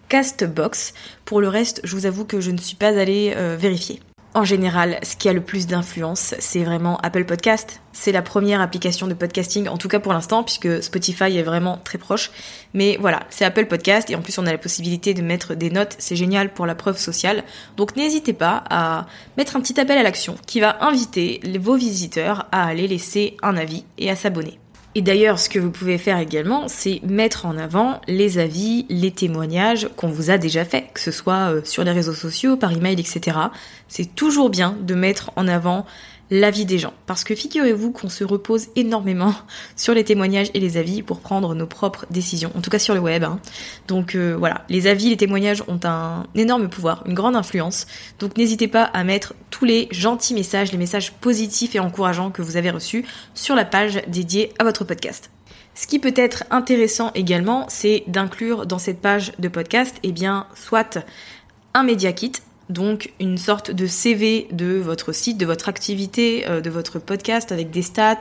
Castbox. 0.10 0.94
Pour 1.26 1.40
le 1.42 1.48
reste, 1.48 1.82
je 1.84 1.96
vous 1.96 2.06
avoue 2.06 2.26
que 2.26 2.42
je 2.42 2.52
ne 2.52 2.58
suis 2.58 2.76
pas 2.76 2.98
allée 3.00 3.34
vérifier. 3.58 4.00
En 4.36 4.44
général, 4.44 5.00
ce 5.02 5.16
qui 5.16 5.28
a 5.28 5.34
le 5.34 5.42
plus 5.42 5.66
d'influence, 5.66 6.36
c'est 6.38 6.64
vraiment 6.64 6.98
Apple 6.98 7.26
Podcast. 7.26 7.82
C'est 7.94 8.12
la 8.12 8.22
première 8.22 8.62
application 8.62 9.08
de 9.08 9.16
podcasting, 9.16 9.68
en 9.68 9.78
tout 9.78 9.88
cas 9.88 10.00
pour 10.00 10.14
l'instant, 10.14 10.44
puisque 10.44 10.84
Spotify 10.84 11.36
est 11.36 11.42
vraiment 11.42 11.80
très 11.84 11.98
proche. 11.98 12.30
Mais 12.76 12.98
voilà, 13.02 13.22
c'est 13.32 13.44
Apple 13.44 13.66
Podcast 13.66 14.12
et 14.12 14.16
en 14.16 14.22
plus 14.22 14.38
on 14.38 14.46
a 14.46 14.52
la 14.52 14.60
possibilité 14.60 15.16
de 15.16 15.24
mettre 15.24 15.56
des 15.56 15.72
notes, 15.72 15.96
c'est 15.98 16.16
génial 16.16 16.54
pour 16.54 16.68
la 16.68 16.76
preuve 16.76 17.00
sociale. 17.00 17.44
Donc 17.76 17.96
n'hésitez 17.96 18.34
pas 18.34 18.64
à 18.70 19.08
mettre 19.36 19.56
un 19.56 19.62
petit 19.62 19.80
appel 19.80 19.98
à 19.98 20.04
l'action 20.04 20.36
qui 20.46 20.60
va 20.60 20.78
inviter 20.86 21.42
vos 21.60 21.76
visiteurs 21.76 22.46
à 22.52 22.68
aller 22.68 22.88
laisser 22.88 23.36
un 23.42 23.58
avis 23.58 23.84
et 23.98 24.12
à 24.12 24.16
s'abonner. 24.16 24.60
Et 24.96 25.02
d'ailleurs, 25.02 25.38
ce 25.38 25.50
que 25.50 25.60
vous 25.60 25.70
pouvez 25.70 26.00
faire 26.00 26.18
également, 26.18 26.68
c'est 26.68 27.00
mettre 27.04 27.46
en 27.46 27.58
avant 27.58 28.02
les 28.08 28.40
avis, 28.40 28.88
les 28.90 29.12
témoignages 29.12 29.88
qu'on 29.96 30.08
vous 30.08 30.32
a 30.32 30.40
déjà 30.40 30.66
faits, 30.66 30.94
que 30.94 31.00
ce 31.00 31.12
soit 31.12 31.52
euh, 31.52 31.62
sur 31.64 31.84
les 31.84 31.92
réseaux 31.92 32.16
sociaux, 32.16 32.58
par 32.58 32.72
email, 32.72 33.00
etc. 33.00 33.38
C'est 33.88 34.16
toujours 34.16 34.50
bien 34.50 34.76
de 34.82 34.96
mettre 34.96 35.32
en 35.36 35.48
avant 35.48 35.86
l'avis 36.32 36.66
des 36.66 36.78
gens. 36.78 36.94
Parce 37.06 37.24
que 37.24 37.36
figurez-vous 37.36 37.92
qu'on 37.92 38.10
se 38.10 38.24
repose 38.24 38.68
énormément 38.76 39.34
sur 39.76 39.94
les 39.94 40.04
témoignages 40.04 40.50
et 40.54 40.60
les 40.60 40.78
avis 40.78 41.02
pour 41.02 41.20
prendre 41.20 41.56
nos 41.56 41.68
propres 41.68 42.06
décisions, 42.10 42.52
en 42.56 42.62
tout 42.62 42.70
cas 42.70 42.80
sur 42.80 42.94
le 42.94 43.00
web. 43.00 43.24
Hein. 43.24 43.40
Donc 43.88 44.16
euh, 44.16 44.36
voilà, 44.38 44.66
les 44.70 44.88
avis, 44.88 45.10
les 45.10 45.18
témoignages 45.18 45.64
ont 45.68 45.80
un 45.84 46.26
énorme 46.36 46.70
pouvoir, 46.70 47.04
une 47.06 47.14
grande 47.14 47.36
influence. 47.36 47.88
Donc 48.20 48.38
n'hésitez 48.38 48.68
pas 48.68 48.84
à 48.84 49.04
mettre 49.04 49.34
tous 49.50 49.66
les 49.66 49.88
gentils 49.92 50.34
messages, 50.34 50.72
les 50.72 50.78
messages 50.78 51.12
positifs 51.14 51.76
et 51.76 51.80
encourageants 51.80 52.32
que 52.32 52.42
vous 52.42 52.58
avez 52.58 52.70
reçus 52.70 53.06
sur 53.34 53.56
la 53.56 53.66
page 53.66 54.02
dédiée 54.08 54.54
à 54.60 54.64
votre 54.64 54.84
podcast. 54.84 55.32
Ce 55.76 55.88
qui 55.88 56.00
peut 56.00 56.14
être 56.16 56.44
intéressant 56.52 57.12
également, 57.16 57.66
c'est 57.70 58.04
d'inclure 58.08 58.66
dans 58.66 58.80
cette 58.80 59.00
page 59.00 59.32
de 59.40 59.48
podcast, 59.48 59.96
eh 60.04 60.12
bien, 60.12 60.46
soit 60.54 61.00
un 61.74 61.84
média 61.84 62.12
kit, 62.12 62.34
donc 62.70 63.12
une 63.20 63.38
sorte 63.38 63.72
de 63.72 63.88
CV 63.88 64.48
de 64.52 64.78
votre 64.78 65.12
site, 65.12 65.38
de 65.38 65.46
votre 65.46 65.70
activité, 65.70 66.48
euh, 66.48 66.62
de 66.62 66.70
votre 66.70 67.00
podcast 67.00 67.52
avec 67.52 67.72
des 67.72 67.82
stats, 67.82 68.20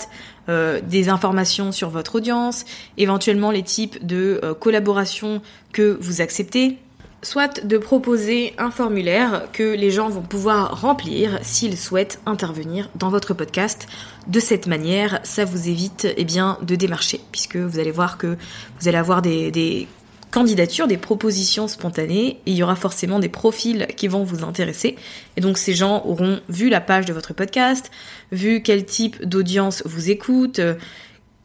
euh, 0.49 0.81
des 0.83 1.09
informations 1.09 1.71
sur 1.71 1.91
votre 1.91 2.17
audience, 2.17 2.65
éventuellement 2.97 3.51
les 3.51 3.63
types 3.63 4.05
de 4.05 4.41
euh, 4.43 4.55
collaborations 4.55 5.43
que 5.73 5.99
vous 6.01 6.23
acceptez, 6.23 6.79
soit 7.23 7.65
de 7.65 7.79
proposer 7.79 8.55
un 8.59 8.71
formulaire 8.71 9.49
que 9.53 9.75
les 9.75 9.91
gens 9.91 10.09
vont 10.09 10.23
pouvoir 10.23 10.81
remplir 10.81 11.39
s'ils 11.43 11.77
souhaitent 11.77 12.21
intervenir 12.27 12.89
dans 12.95 13.11
votre 13.11 13.35
podcast. 13.35 13.87
De 14.29 14.41
cette 14.41 14.67
manière, 14.67 15.21
ça 15.25 15.45
vous 15.45 15.69
évite 15.69 16.07
eh 16.17 16.25
bien, 16.25 16.59
de 16.63 16.77
démarcher, 16.77 17.21
puisque 17.33 17.57
vous 17.57 17.79
allez 17.79 17.91
voir 17.91 18.19
que 18.19 18.37
vous 18.81 18.89
allez 18.89 18.99
avoir 18.99 19.21
des, 19.21 19.51
des 19.51 19.89
candidatures, 20.31 20.87
des 20.87 20.97
propositions 20.97 21.69
spontanées, 21.69 22.41
il 22.47 22.55
y 22.55 22.63
aura 22.63 22.77
forcément 22.77 23.19
des 23.19 23.29
profils 23.29 23.87
qui 23.97 24.09
vont 24.09 24.25
vous 24.25 24.45
intéresser. 24.45 24.97
Et 25.37 25.41
donc 25.41 25.59
ces 25.59 25.75
gens 25.75 26.05
auront 26.05 26.41
vu 26.49 26.69
la 26.69 26.81
page 26.81 27.07
de 27.07 27.13
votre 27.13 27.35
podcast, 27.35 27.91
vu 28.33 28.63
quel 28.63 28.85
type 28.85 29.25
d'audience 29.25 29.83
vous 29.87 30.11
écoute, 30.11 30.59
euh, 30.59 30.75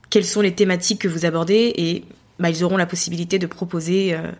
quelles 0.10 0.26
sont 0.26 0.42
les 0.42 0.54
thématiques 0.54 1.02
que 1.02 1.08
vous 1.08 1.26
abordez, 1.26 1.74
et 1.76 2.04
bah, 2.40 2.50
ils 2.50 2.64
auront 2.64 2.78
la 2.78 2.86
possibilité 2.86 3.40
de 3.40 3.48
proposer 3.48 4.14
euh, 4.14 4.32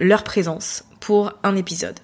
leur 0.00 0.24
présence 0.24 0.84
pour 1.00 1.32
un 1.42 1.56
épisode. 1.56 1.98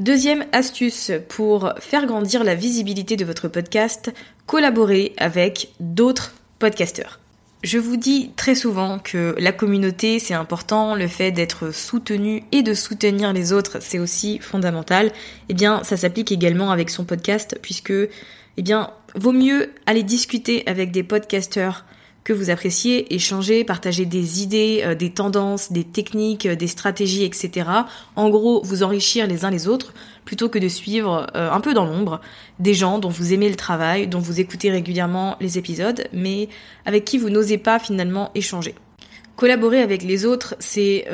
Deuxième 0.00 0.46
astuce 0.52 1.12
pour 1.28 1.72
faire 1.78 2.06
grandir 2.06 2.44
la 2.44 2.54
visibilité 2.54 3.16
de 3.16 3.24
votre 3.24 3.48
podcast, 3.48 4.12
collaborer 4.46 5.12
avec 5.16 5.68
d'autres 5.80 6.34
podcasteurs. 6.58 7.21
Je 7.62 7.78
vous 7.78 7.96
dis 7.96 8.32
très 8.34 8.56
souvent 8.56 8.98
que 8.98 9.36
la 9.38 9.52
communauté 9.52 10.18
c'est 10.18 10.34
important, 10.34 10.96
le 10.96 11.06
fait 11.06 11.30
d'être 11.30 11.72
soutenu 11.72 12.42
et 12.50 12.62
de 12.64 12.74
soutenir 12.74 13.32
les 13.32 13.52
autres 13.52 13.78
c'est 13.80 14.00
aussi 14.00 14.40
fondamental. 14.40 15.12
Eh 15.48 15.54
bien, 15.54 15.84
ça 15.84 15.96
s'applique 15.96 16.32
également 16.32 16.72
avec 16.72 16.90
son 16.90 17.04
podcast 17.04 17.56
puisque, 17.62 17.92
eh 17.92 18.62
bien, 18.62 18.90
vaut 19.14 19.30
mieux 19.30 19.70
aller 19.86 20.02
discuter 20.02 20.64
avec 20.66 20.90
des 20.90 21.04
podcasteurs 21.04 21.84
que 22.24 22.32
vous 22.32 22.50
appréciez, 22.50 23.12
échanger, 23.14 23.64
partager 23.64 24.04
des 24.04 24.42
idées, 24.42 24.82
euh, 24.84 24.94
des 24.94 25.10
tendances, 25.10 25.72
des 25.72 25.84
techniques, 25.84 26.46
euh, 26.46 26.54
des 26.54 26.68
stratégies, 26.68 27.24
etc. 27.24 27.68
En 28.14 28.30
gros, 28.30 28.62
vous 28.64 28.82
enrichir 28.82 29.26
les 29.26 29.44
uns 29.44 29.50
les 29.50 29.66
autres, 29.66 29.92
plutôt 30.24 30.48
que 30.48 30.58
de 30.58 30.68
suivre 30.68 31.26
euh, 31.34 31.50
un 31.50 31.60
peu 31.60 31.74
dans 31.74 31.84
l'ombre 31.84 32.20
des 32.60 32.74
gens 32.74 32.98
dont 32.98 33.08
vous 33.08 33.32
aimez 33.32 33.48
le 33.48 33.56
travail, 33.56 34.06
dont 34.06 34.20
vous 34.20 34.38
écoutez 34.38 34.70
régulièrement 34.70 35.36
les 35.40 35.58
épisodes, 35.58 36.04
mais 36.12 36.48
avec 36.86 37.04
qui 37.04 37.18
vous 37.18 37.30
n'osez 37.30 37.58
pas 37.58 37.78
finalement 37.78 38.30
échanger. 38.34 38.74
Collaborer 39.34 39.82
avec 39.82 40.02
les 40.02 40.24
autres, 40.24 40.54
c'est 40.60 41.06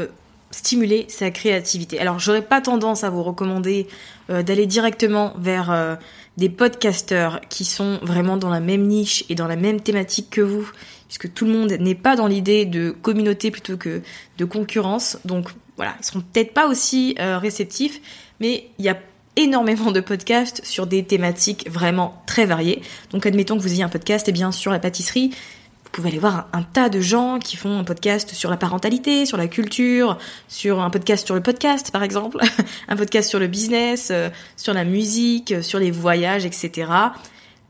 stimuler 0.51 1.07
sa 1.09 1.31
créativité. 1.31 2.01
Alors 2.01 2.19
j'aurais 2.19 2.43
pas 2.43 2.61
tendance 2.61 3.05
à 3.05 3.11
vous 3.11 3.23
recommander 3.23 3.87
d'aller 4.29 4.67
directement 4.67 5.33
vers 5.39 5.99
des 6.37 6.49
podcasteurs 6.49 7.41
qui 7.49 7.65
sont 7.65 7.99
vraiment 8.03 8.37
dans 8.37 8.51
la 8.51 8.61
même 8.61 8.87
niche 8.87 9.25
et 9.29 9.35
dans 9.35 9.47
la 9.47 9.57
même 9.57 9.81
thématique 9.81 10.31
que 10.31 10.41
vous 10.41 10.69
puisque 11.09 11.33
tout 11.33 11.47
le 11.47 11.53
monde 11.53 11.73
n'est 11.73 11.95
pas 11.95 12.15
dans 12.15 12.27
l'idée 12.27 12.67
de 12.67 12.91
communauté 12.91 13.51
plutôt 13.51 13.77
que 13.77 14.03
de 14.37 14.45
concurrence. 14.45 15.19
Donc 15.25 15.49
voilà, 15.77 15.97
ils 16.01 16.05
seront 16.05 16.21
peut-être 16.21 16.53
pas 16.53 16.69
aussi 16.69 17.17
euh, 17.19 17.39
réceptifs, 17.39 18.01
mais 18.41 18.69
il 18.79 18.85
y 18.85 18.89
a 18.89 18.99
énormément 19.37 19.93
de 19.93 20.01
podcasts 20.01 20.65
sur 20.65 20.87
des 20.87 21.05
thématiques 21.05 21.71
vraiment 21.71 22.23
très 22.27 22.45
variées. 22.45 22.83
Donc 23.11 23.25
admettons 23.25 23.57
que 23.57 23.63
vous 23.63 23.73
ayez 23.73 23.85
un 23.85 23.89
podcast 23.89 24.29
et 24.29 24.31
eh 24.31 24.33
bien 24.33 24.53
sur 24.53 24.73
la 24.73 24.81
pâtisserie, 24.81 25.31
vous 25.31 25.91
pouvez 25.93 26.09
aller 26.09 26.19
voir 26.19 26.49
un, 26.53 26.63
tas 26.63 26.89
de 26.89 27.01
gens 27.01 27.39
qui 27.39 27.57
font 27.57 27.79
un 27.79 27.85
podcast 27.85 28.35
sur 28.35 28.51
la 28.51 28.57
parentalité, 28.57 29.25
sur 29.25 29.39
la 29.39 29.49
culture, 29.49 30.19
sur 30.49 30.81
un 30.81 30.91
podcast 30.91 31.25
sur 31.25 31.35
le 31.35 31.41
podcast 31.41 31.91
par 31.93 32.03
exemple, 32.03 32.39
un 32.89 32.97
podcast 32.97 33.31
sur 33.31 33.39
le 33.39 33.47
business, 33.47 34.09
euh, 34.11 34.29
sur 34.57 34.75
la 34.75 34.85
musique, 34.85 35.55
sur 35.63 35.79
les 35.79 35.93
voyages, 35.93 36.45
etc. 36.45 36.91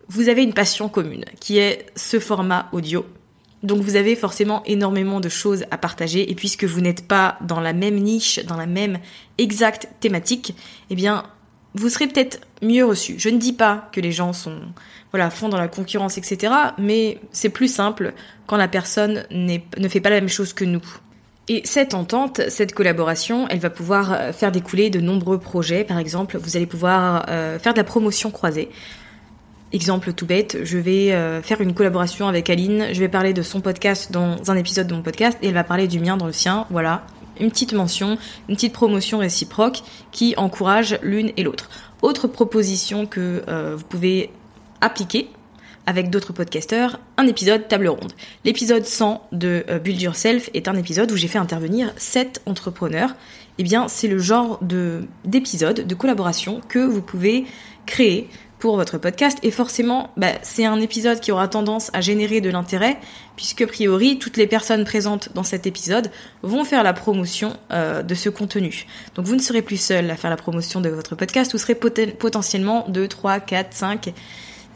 Vous 0.09 0.31
avez 0.31 0.43
une 0.43 0.55
passion 0.55 0.89
commune 0.89 1.27
qui 1.39 1.59
est 1.59 1.87
ce 1.95 2.19
format 2.19 2.69
audio 2.73 3.05
donc 3.63 3.81
vous 3.81 3.97
avez 3.97 4.15
forcément 4.15 4.63
énormément 4.65 5.21
de 5.21 5.29
choses 5.29 5.65
à 5.71 5.79
partager 5.79 6.31
et 6.31 6.35
puisque 6.35 6.65
vous 6.65 6.81
n'êtes 6.81 7.07
pas 7.07 7.39
dans 7.41 7.61
la 7.61 7.73
même 7.73 7.97
niche, 7.97 8.45
dans 8.47 8.57
la 8.57 8.67
même 8.67 8.99
exacte 9.39 9.89
thématique, 10.01 10.55
eh 10.91 10.95
bien 10.95 11.25
vous 11.75 11.89
serez 11.89 12.07
peut-être 12.07 12.41
mieux 12.63 12.85
reçu. 12.85 13.17
Je 13.19 13.29
ne 13.29 13.39
dis 13.39 13.53
pas 13.53 13.89
que 13.93 14.01
les 14.01 14.13
gens 14.13 14.33
sont 14.33 14.61
voilà 15.11 15.31
font 15.31 15.49
dans 15.49 15.59
la 15.59 15.69
concurrence 15.69 16.19
etc. 16.19 16.53
Mais 16.79 17.19
c'est 17.33 17.49
plus 17.49 17.73
simple 17.73 18.15
quand 18.47 18.57
la 18.57 18.69
personne 18.69 19.25
ne 19.31 19.89
fait 19.89 20.01
pas 20.01 20.11
la 20.11 20.21
même 20.21 20.29
chose 20.29 20.53
que 20.53 20.65
nous. 20.65 20.83
Et 21.51 21.63
cette 21.65 21.95
entente, 21.95 22.43
cette 22.51 22.75
collaboration, 22.75 23.49
elle 23.49 23.59
va 23.59 23.71
pouvoir 23.71 24.13
euh, 24.13 24.33
faire 24.33 24.53
découler 24.53 24.91
de 24.91 25.01
nombreux 25.01 25.39
projets. 25.39 25.83
Par 25.83 25.99
exemple, 25.99 26.37
vous 26.37 26.59
allez 26.59 26.67
pouvoir 26.67 27.25
euh, 27.31 27.59
faire 27.59 27.73
de 27.73 27.79
la 27.79 27.85
promotion 27.85 28.31
croisée. 28.31 28.69
Exemple 29.71 30.15
tout 30.15 30.25
bête, 30.25 30.59
je 30.63 30.79
vais 30.79 31.13
euh, 31.13 31.43
faire 31.43 31.61
une 31.61 31.75
collaboration 31.75 32.27
avec 32.27 32.49
Aline, 32.49 32.87
je 32.93 33.01
vais 33.01 33.09
parler 33.09 33.35
de 33.35 33.43
son 33.43 33.61
podcast 33.61 34.11
dans 34.11 34.51
un 34.51 34.57
épisode 34.57 34.87
de 34.87 34.95
mon 34.95 35.03
podcast 35.03 35.37
et 35.43 35.49
elle 35.49 35.55
va 35.55 35.65
parler 35.65 35.87
du 35.87 36.01
mien 36.01 36.17
dans 36.17 36.27
le 36.27 36.33
sien, 36.33 36.67
voilà. 36.71 37.05
Une 37.39 37.51
petite 37.51 37.75
mention, 37.75 38.17
une 38.49 38.55
petite 38.55 38.73
promotion 38.73 39.19
réciproque 39.19 39.83
qui 40.11 40.35
encourage 40.39 40.99
l'une 41.03 41.33
et 41.37 41.43
l'autre. 41.43 41.69
Autre 42.01 42.29
proposition 42.29 43.05
que 43.05 43.45
euh, 43.47 43.77
vous 43.77 43.85
pouvez 43.85 44.31
appliquer 44.81 45.29
avec 45.85 46.09
d'autres 46.09 46.33
podcasteurs, 46.33 46.99
un 47.19 47.27
épisode 47.27 47.69
table 47.69 47.89
ronde. 47.89 48.13
L'épisode 48.45 48.87
100 48.87 49.29
de 49.33 49.65
euh, 49.69 49.79
Build 49.79 50.01
Yourself 50.01 50.49
est 50.55 50.69
un 50.69 50.77
épisode 50.77 51.13
où 51.13 51.17
j'ai 51.17 51.29
fait 51.29 51.39
intervenir 51.39 51.93
7 51.99 52.41
entrepreneurs. 52.47 53.15
Eh 53.59 53.63
bien, 53.65 53.89
c'est 53.89 54.09
le 54.09 54.19
genre 54.19 54.59
de 54.63 55.05
d'épisode, 55.25 55.87
de 55.87 55.95
collaboration 55.95 56.61
que 56.69 56.79
vous 56.79 57.03
pouvez 57.03 57.47
créer 57.87 58.29
pour 58.59 58.77
votre 58.77 58.99
podcast 58.99 59.39
et 59.43 59.51
forcément 59.51 60.11
bah, 60.17 60.33
c'est 60.43 60.65
un 60.65 60.81
épisode 60.81 61.21
qui 61.21 61.33
aura 61.33 61.49
tendance 61.49 61.91
à 61.93 62.01
générer 62.01 62.41
de 62.41 62.51
l'intérêt 62.51 62.99
puisque 63.37 63.63
a 63.63 63.67
priori 63.67 64.19
toutes 64.19 64.37
les 64.37 64.47
personnes 64.47 64.85
présentes 64.85 65.31
dans 65.35 65.45
cet 65.45 65.67
épisode 65.67 66.11
vont 66.43 66.65
faire 66.65 66.83
la 66.83 66.93
promotion 66.93 67.57
euh, 67.71 68.03
de 68.03 68.15
ce 68.15 68.29
contenu. 68.29 68.87
Donc 69.15 69.27
vous 69.27 69.35
ne 69.35 69.41
serez 69.41 69.63
plus 69.63 69.81
seul 69.81 70.11
à 70.11 70.17
faire 70.17 70.31
la 70.31 70.37
promotion 70.37 70.81
de 70.81 70.89
votre 70.89 71.15
podcast, 71.15 71.53
vous 71.53 71.59
serez 71.59 71.75
potentiellement 71.75 72.85
2, 72.89 73.09
3, 73.09 73.41
4, 73.41 73.73
5 73.73 74.13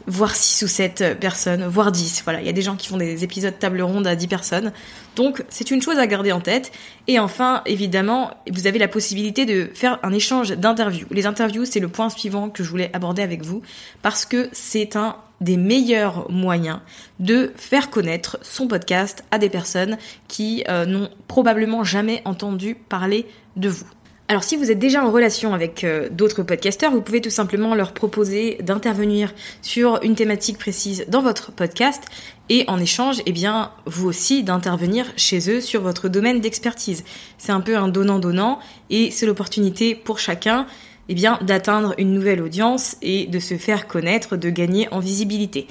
voire 0.07 0.35
6 0.35 0.63
ou 0.63 0.67
7 0.67 1.19
personnes, 1.19 1.65
voire 1.65 1.91
10. 1.91 2.21
Voilà, 2.23 2.41
il 2.41 2.45
y 2.45 2.49
a 2.49 2.53
des 2.53 2.61
gens 2.61 2.75
qui 2.75 2.87
font 2.87 2.97
des 2.97 3.23
épisodes 3.23 3.57
table 3.57 3.81
ronde 3.81 4.07
à 4.07 4.15
10 4.15 4.27
personnes. 4.27 4.71
Donc, 5.15 5.43
c'est 5.49 5.71
une 5.71 5.81
chose 5.81 5.99
à 5.99 6.07
garder 6.07 6.31
en 6.31 6.41
tête. 6.41 6.71
Et 7.07 7.19
enfin, 7.19 7.61
évidemment, 7.65 8.31
vous 8.51 8.67
avez 8.67 8.79
la 8.79 8.87
possibilité 8.87 9.45
de 9.45 9.69
faire 9.73 9.99
un 10.03 10.11
échange 10.11 10.51
d'interviews. 10.51 11.07
Les 11.11 11.25
interviews, 11.25 11.65
c'est 11.65 11.79
le 11.79 11.87
point 11.87 12.09
suivant 12.09 12.49
que 12.49 12.63
je 12.63 12.69
voulais 12.69 12.89
aborder 12.93 13.21
avec 13.21 13.43
vous 13.43 13.61
parce 14.01 14.25
que 14.25 14.49
c'est 14.51 14.95
un 14.95 15.17
des 15.41 15.57
meilleurs 15.57 16.31
moyens 16.31 16.79
de 17.19 17.51
faire 17.55 17.89
connaître 17.89 18.39
son 18.41 18.67
podcast 18.67 19.23
à 19.31 19.37
des 19.37 19.49
personnes 19.49 19.97
qui 20.27 20.63
euh, 20.69 20.85
n'ont 20.85 21.09
probablement 21.27 21.83
jamais 21.83 22.21
entendu 22.25 22.75
parler 22.75 23.27
de 23.57 23.69
vous. 23.69 23.87
Alors 24.29 24.43
si 24.45 24.55
vous 24.55 24.71
êtes 24.71 24.79
déjà 24.79 25.05
en 25.05 25.11
relation 25.11 25.53
avec 25.53 25.83
euh, 25.83 26.07
d'autres 26.09 26.43
podcasteurs, 26.43 26.91
vous 26.91 27.01
pouvez 27.01 27.19
tout 27.19 27.29
simplement 27.29 27.75
leur 27.75 27.91
proposer 27.91 28.57
d'intervenir 28.61 29.33
sur 29.61 30.01
une 30.01 30.15
thématique 30.15 30.57
précise 30.57 31.05
dans 31.09 31.21
votre 31.21 31.51
podcast 31.51 32.03
et 32.47 32.63
en 32.67 32.79
échange, 32.79 33.21
eh 33.25 33.33
bien, 33.33 33.71
vous 33.85 34.07
aussi 34.07 34.43
d'intervenir 34.43 35.11
chez 35.17 35.49
eux 35.49 35.59
sur 35.59 35.81
votre 35.81 36.07
domaine 36.07 36.39
d'expertise. 36.39 37.03
C'est 37.37 37.51
un 37.51 37.59
peu 37.59 37.75
un 37.75 37.89
donnant-donnant 37.89 38.59
et 38.89 39.11
c'est 39.11 39.25
l'opportunité 39.25 39.93
pour 39.93 40.19
chacun 40.19 40.67
eh 41.09 41.15
d'atteindre 41.15 41.93
une 41.97 42.13
nouvelle 42.13 42.41
audience 42.41 42.95
et 43.01 43.27
de 43.27 43.39
se 43.39 43.57
faire 43.57 43.87
connaître, 43.87 44.37
de 44.37 44.49
gagner 44.49 44.87
en 44.93 44.99
visibilité. 44.99 45.67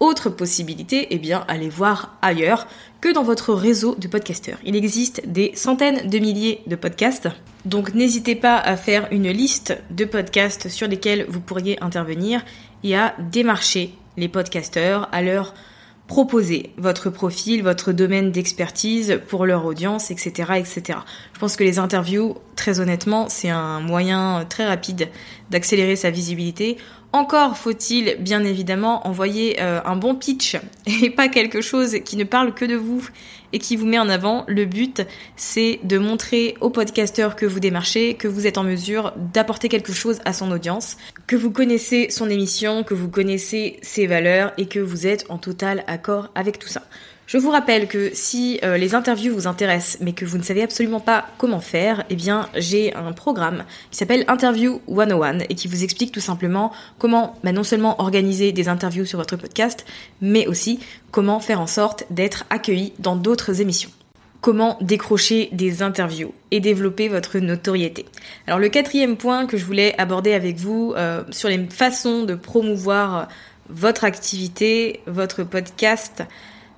Autre 0.00 0.30
possibilité, 0.30 1.08
eh 1.10 1.18
bien, 1.18 1.44
allez 1.46 1.68
voir 1.68 2.16
ailleurs 2.22 2.66
que 3.02 3.12
dans 3.12 3.22
votre 3.22 3.52
réseau 3.52 3.94
de 3.96 4.08
podcasteurs. 4.08 4.58
Il 4.64 4.74
existe 4.74 5.28
des 5.28 5.52
centaines 5.54 6.08
de 6.08 6.18
milliers 6.18 6.62
de 6.66 6.74
podcasts, 6.74 7.28
donc 7.66 7.92
n'hésitez 7.92 8.34
pas 8.34 8.56
à 8.56 8.78
faire 8.78 9.08
une 9.10 9.28
liste 9.28 9.76
de 9.90 10.06
podcasts 10.06 10.70
sur 10.70 10.88
lesquels 10.88 11.26
vous 11.28 11.40
pourriez 11.40 11.78
intervenir 11.82 12.42
et 12.82 12.96
à 12.96 13.14
démarcher 13.30 13.94
les 14.16 14.28
podcasteurs, 14.28 15.06
à 15.12 15.20
leur 15.20 15.52
proposer 16.10 16.72
votre 16.76 17.08
profil, 17.08 17.62
votre 17.62 17.92
domaine 17.92 18.32
d'expertise 18.32 19.20
pour 19.28 19.46
leur 19.46 19.64
audience, 19.64 20.10
etc., 20.10 20.54
etc. 20.56 20.98
Je 21.34 21.38
pense 21.38 21.54
que 21.54 21.62
les 21.62 21.78
interviews, 21.78 22.36
très 22.56 22.80
honnêtement, 22.80 23.28
c'est 23.28 23.50
un 23.50 23.78
moyen 23.78 24.44
très 24.48 24.66
rapide 24.66 25.08
d'accélérer 25.50 25.94
sa 25.94 26.10
visibilité. 26.10 26.78
Encore 27.12 27.56
faut-il 27.56 28.16
bien 28.20 28.44
évidemment 28.44 29.06
envoyer 29.06 29.60
euh, 29.60 29.80
un 29.84 29.96
bon 29.96 30.14
pitch 30.14 30.56
et 30.86 31.10
pas 31.10 31.28
quelque 31.28 31.60
chose 31.60 31.96
qui 32.04 32.16
ne 32.16 32.24
parle 32.24 32.54
que 32.54 32.64
de 32.64 32.76
vous 32.76 33.08
et 33.52 33.58
qui 33.58 33.74
vous 33.74 33.86
met 33.86 33.98
en 33.98 34.08
avant. 34.08 34.44
Le 34.46 34.64
but, 34.64 35.02
c'est 35.34 35.80
de 35.82 35.98
montrer 35.98 36.54
au 36.60 36.70
podcasteur 36.70 37.34
que 37.34 37.46
vous 37.46 37.58
démarchez, 37.58 38.14
que 38.14 38.28
vous 38.28 38.46
êtes 38.46 38.58
en 38.58 38.62
mesure 38.62 39.12
d'apporter 39.16 39.68
quelque 39.68 39.92
chose 39.92 40.20
à 40.24 40.32
son 40.32 40.52
audience, 40.52 40.96
que 41.26 41.34
vous 41.34 41.50
connaissez 41.50 42.10
son 42.10 42.30
émission, 42.30 42.84
que 42.84 42.94
vous 42.94 43.08
connaissez 43.08 43.80
ses 43.82 44.06
valeurs 44.06 44.52
et 44.56 44.66
que 44.66 44.78
vous 44.78 45.08
êtes 45.08 45.26
en 45.30 45.38
total 45.38 45.82
accord 45.88 46.28
avec 46.36 46.60
tout 46.60 46.68
ça. 46.68 46.82
Je 47.30 47.38
vous 47.38 47.50
rappelle 47.50 47.86
que 47.86 48.10
si 48.12 48.58
euh, 48.64 48.76
les 48.76 48.96
interviews 48.96 49.32
vous 49.32 49.46
intéressent 49.46 49.98
mais 50.00 50.14
que 50.14 50.24
vous 50.24 50.36
ne 50.36 50.42
savez 50.42 50.64
absolument 50.64 50.98
pas 50.98 51.28
comment 51.38 51.60
faire, 51.60 52.02
eh 52.10 52.16
bien 52.16 52.48
j'ai 52.56 52.92
un 52.96 53.12
programme 53.12 53.62
qui 53.92 53.98
s'appelle 53.98 54.24
Interview 54.26 54.80
101 54.88 55.38
et 55.48 55.54
qui 55.54 55.68
vous 55.68 55.84
explique 55.84 56.10
tout 56.10 56.18
simplement 56.18 56.72
comment 56.98 57.36
bah, 57.44 57.52
non 57.52 57.62
seulement 57.62 58.00
organiser 58.00 58.50
des 58.50 58.68
interviews 58.68 59.04
sur 59.04 59.20
votre 59.20 59.36
podcast, 59.36 59.86
mais 60.20 60.48
aussi 60.48 60.80
comment 61.12 61.38
faire 61.38 61.60
en 61.60 61.68
sorte 61.68 62.02
d'être 62.10 62.46
accueilli 62.50 62.94
dans 62.98 63.14
d'autres 63.14 63.60
émissions 63.60 63.90
comment 64.40 64.76
décrocher 64.80 65.50
des 65.52 65.82
interviews 65.82 66.34
et 66.50 66.58
développer 66.58 67.06
votre 67.06 67.38
notoriété. 67.38 68.06
Alors 68.48 68.58
le 68.58 68.70
quatrième 68.70 69.16
point 69.16 69.46
que 69.46 69.56
je 69.56 69.64
voulais 69.64 69.94
aborder 69.98 70.32
avec 70.32 70.56
vous 70.56 70.94
euh, 70.96 71.22
sur 71.30 71.48
les 71.48 71.64
façons 71.68 72.24
de 72.24 72.34
promouvoir 72.34 73.28
votre 73.68 74.02
activité, 74.02 75.00
votre 75.06 75.44
podcast, 75.44 76.24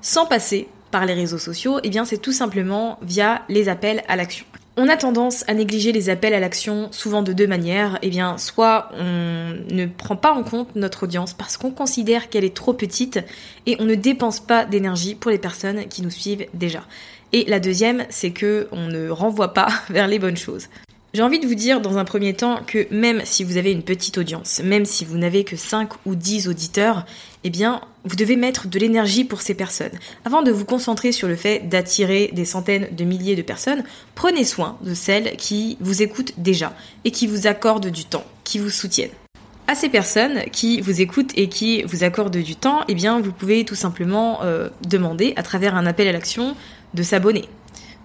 sans 0.03 0.27
passer 0.27 0.69
par 0.91 1.07
les 1.07 1.15
réseaux 1.15 1.39
sociaux, 1.39 1.81
eh 1.83 1.91
c'est 2.05 2.21
tout 2.21 2.33
simplement 2.33 2.99
via 3.03 3.43
les 3.49 3.69
appels 3.69 4.03
à 4.09 4.17
l'action. 4.17 4.45
On 4.77 4.89
a 4.89 4.97
tendance 4.97 5.45
à 5.49 5.55
négliger 5.55 5.93
les 5.93 6.09
appels 6.09 6.33
à 6.33 6.41
l'action 6.41 6.89
souvent 6.93 7.23
de 7.23 7.35
deux 7.35 7.47
manières. 7.47 7.99
Eh 8.03 8.11
soit 8.39 8.89
on 8.99 9.55
ne 9.71 9.87
prend 9.87 10.17
pas 10.17 10.33
en 10.33 10.43
compte 10.43 10.75
notre 10.77 11.03
audience 11.03 11.35
parce 11.35 11.59
qu'on 11.59 11.71
considère 11.71 12.31
qu'elle 12.31 12.45
est 12.45 12.57
trop 12.57 12.73
petite 12.73 13.21
et 13.67 13.77
on 13.81 13.85
ne 13.85 13.95
dépense 13.95 14.41
pas 14.41 14.65
d'énergie 14.65 15.15
pour 15.15 15.31
les 15.31 15.39
personnes 15.39 15.87
qui 15.89 16.01
nous 16.01 16.11
suivent 16.11 16.47
déjà. 16.55 16.85
Et 17.33 17.45
la 17.49 17.61
deuxième, 17.61 18.05
c'est 18.09 18.31
que 18.31 18.69
on 18.73 18.89
ne 18.89 19.09
renvoie 19.09 19.53
pas 19.53 19.69
vers 19.91 20.09
les 20.09 20.19
bonnes 20.19 20.37
choses. 20.37 20.69
J'ai 21.15 21.23
envie 21.23 21.41
de 21.41 21.47
vous 21.47 21.55
dire 21.55 21.83
dans 21.83 21.99
un 21.99 22.07
premier 22.07 22.33
temps 22.33 22.61
que 22.67 22.87
même 22.91 23.21
si 23.25 23.45
vous 23.45 23.59
avez 23.59 23.71
une 23.71 23.83
petite 23.83 24.17
audience, 24.17 24.63
même 24.65 24.87
si 24.87 25.05
vous 25.05 25.19
n'avez 25.19 25.45
que 25.45 25.57
5 25.57 25.91
ou 26.07 26.15
10 26.15 26.49
auditeurs, 26.49 27.05
eh 27.45 27.51
bien, 27.51 27.83
vous 28.05 28.17
devez 28.17 28.35
mettre 28.35 28.67
de 28.67 28.79
l'énergie 28.79 29.25
pour 29.25 29.43
ces 29.43 29.53
personnes. 29.53 29.93
Avant 30.25 30.41
de 30.41 30.51
vous 30.51 30.65
concentrer 30.65 31.13
sur 31.13 31.29
le 31.29 31.37
fait 31.37 31.69
d'attirer 31.69 32.31
des 32.33 32.47
centaines 32.47 32.89
de 32.93 33.05
milliers 33.05 33.37
de 33.37 33.43
personnes, 33.43 33.85
prenez 34.15 34.45
soin 34.45 34.79
de 34.83 34.95
celles 34.95 35.37
qui 35.37 35.77
vous 35.81 36.01
écoutent 36.01 36.33
déjà 36.39 36.75
et 37.05 37.11
qui 37.11 37.27
vous 37.27 37.47
accordent 37.47 37.91
du 37.91 38.07
temps, 38.07 38.25
qui 38.43 38.59
vous 38.59 38.71
soutiennent. 38.71 39.11
À 39.67 39.75
ces 39.75 39.91
personnes 39.91 40.45
qui 40.51 40.81
vous 40.81 41.03
écoutent 41.03 41.33
et 41.37 41.51
qui 41.51 41.83
vous 41.83 42.05
accordent 42.05 42.39
du 42.39 42.57
temps, 42.57 42.85
eh 42.89 42.95
bien, 42.95 43.21
vous 43.21 43.33
pouvez 43.33 43.67
tout 43.67 43.75
simplement 43.75 44.45
euh, 44.45 44.71
demander, 44.89 45.35
à 45.37 45.43
travers 45.43 45.75
un 45.75 45.85
appel 45.85 46.09
à 46.09 46.13
l'action, 46.13 46.57
de 46.95 47.03
s'abonner 47.03 47.51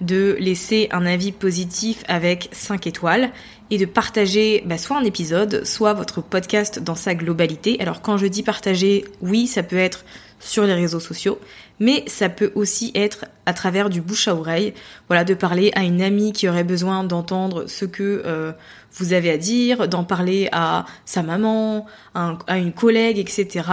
de 0.02 0.38
laisser 0.40 0.88
un 0.92 1.06
avis 1.06 1.32
positif 1.32 2.04
avec 2.08 2.50
5 2.52 2.88
étoiles 2.88 3.32
et 3.70 3.78
de 3.78 3.86
partager 3.86 4.64
bah, 4.66 4.78
soit 4.78 4.98
un 4.98 5.04
épisode, 5.04 5.66
soit 5.66 5.94
votre 5.94 6.22
podcast 6.22 6.80
dans 6.80 6.96
sa 6.96 7.16
globalité. 7.16 7.78
Alors 7.80 8.02
quand 8.02 8.18
je 8.18 8.28
dis 8.28 8.44
partager, 8.44 9.06
oui, 9.22 9.48
ça 9.48 9.64
peut 9.64 9.78
être 9.78 10.06
sur 10.40 10.66
les 10.66 10.74
réseaux 10.74 11.00
sociaux, 11.00 11.40
mais 11.80 12.04
ça 12.08 12.30
peut 12.30 12.52
aussi 12.56 12.92
être 12.96 13.26
à 13.46 13.54
travers 13.54 13.90
du 13.90 14.02
bouche 14.02 14.28
à 14.28 14.36
oreille, 14.36 14.74
voilà, 15.08 15.24
de 15.24 15.34
parler 15.34 15.72
à 15.76 15.84
une 15.84 16.02
amie 16.02 16.32
qui 16.32 16.48
aurait 16.48 16.64
besoin 16.64 17.04
d'entendre 17.04 17.66
ce 17.68 17.86
que 17.86 18.22
euh, 18.26 18.52
vous 18.94 19.14
avez 19.14 19.32
à 19.32 19.38
dire, 19.38 19.88
d'en 19.88 20.04
parler 20.04 20.48
à 20.52 20.86
sa 21.06 21.24
maman, 21.24 21.86
à 22.14 22.58
une 22.58 22.72
collègue, 22.72 23.18
etc. 23.18 23.66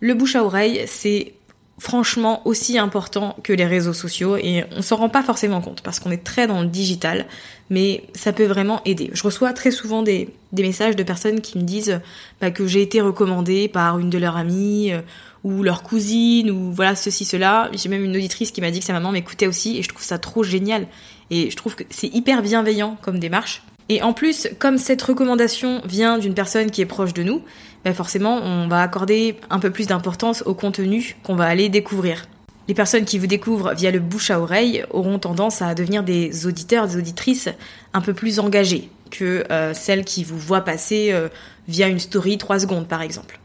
Le 0.00 0.14
bouche 0.14 0.34
à 0.34 0.44
oreille, 0.44 0.82
c'est 0.86 1.34
franchement 1.78 2.42
aussi 2.46 2.78
important 2.78 3.36
que 3.42 3.52
les 3.52 3.64
réseaux 3.64 3.92
sociaux 3.92 4.36
et 4.36 4.64
on 4.76 4.82
s'en 4.82 4.96
rend 4.96 5.08
pas 5.08 5.22
forcément 5.22 5.60
compte 5.60 5.80
parce 5.82 5.98
qu'on 5.98 6.10
est 6.10 6.22
très 6.22 6.46
dans 6.46 6.60
le 6.60 6.68
digital 6.68 7.26
mais 7.70 8.04
ça 8.14 8.34
peut 8.34 8.44
vraiment 8.44 8.82
aider. 8.84 9.10
Je 9.14 9.22
reçois 9.22 9.52
très 9.54 9.70
souvent 9.70 10.02
des, 10.02 10.28
messages 10.52 10.94
de 10.94 11.02
personnes 11.02 11.40
qui 11.40 11.58
me 11.58 11.62
disent 11.62 12.00
bah, 12.40 12.50
que 12.50 12.66
j'ai 12.66 12.82
été 12.82 13.00
recommandée 13.00 13.66
par 13.66 13.98
une 13.98 14.10
de 14.10 14.18
leurs 14.18 14.36
amies 14.36 14.92
euh, 14.92 15.00
ou 15.42 15.62
leur 15.62 15.82
cousine 15.82 16.50
ou 16.50 16.72
voilà 16.72 16.94
ceci 16.94 17.24
cela. 17.24 17.70
J'ai 17.72 17.88
même 17.88 18.04
une 18.04 18.14
auditrice 18.14 18.50
qui 18.50 18.60
m'a 18.60 18.70
dit 18.70 18.80
que 18.80 18.84
sa 18.84 18.92
maman 18.92 19.10
m'écoutait 19.10 19.46
aussi 19.46 19.78
et 19.78 19.82
je 19.82 19.88
trouve 19.88 20.02
ça 20.02 20.18
trop 20.18 20.42
génial 20.42 20.86
et 21.30 21.50
je 21.50 21.56
trouve 21.56 21.74
que 21.74 21.84
c'est 21.88 22.08
hyper 22.08 22.42
bienveillant 22.42 22.98
comme 23.00 23.18
démarche. 23.18 23.62
Et 23.92 24.00
en 24.00 24.14
plus, 24.14 24.48
comme 24.58 24.78
cette 24.78 25.02
recommandation 25.02 25.82
vient 25.84 26.16
d'une 26.16 26.32
personne 26.32 26.70
qui 26.70 26.80
est 26.80 26.86
proche 26.86 27.12
de 27.12 27.22
nous, 27.22 27.42
ben 27.84 27.92
forcément, 27.92 28.38
on 28.42 28.66
va 28.66 28.80
accorder 28.80 29.36
un 29.50 29.58
peu 29.58 29.70
plus 29.70 29.86
d'importance 29.86 30.42
au 30.46 30.54
contenu 30.54 31.14
qu'on 31.22 31.34
va 31.34 31.44
aller 31.44 31.68
découvrir. 31.68 32.26
Les 32.68 32.72
personnes 32.72 33.04
qui 33.04 33.18
vous 33.18 33.26
découvrent 33.26 33.74
via 33.74 33.90
le 33.90 33.98
bouche 34.00 34.30
à 34.30 34.40
oreille 34.40 34.82
auront 34.92 35.18
tendance 35.18 35.60
à 35.60 35.74
devenir 35.74 36.04
des 36.04 36.46
auditeurs, 36.46 36.88
des 36.88 36.96
auditrices 36.96 37.50
un 37.92 38.00
peu 38.00 38.14
plus 38.14 38.38
engagés 38.38 38.88
que 39.10 39.44
euh, 39.50 39.74
celles 39.74 40.06
qui 40.06 40.24
vous 40.24 40.38
voient 40.38 40.62
passer 40.62 41.10
euh, 41.12 41.28
via 41.68 41.88
une 41.88 41.98
story 41.98 42.38
3 42.38 42.60
secondes 42.60 42.88
par 42.88 43.02
exemple. 43.02 43.40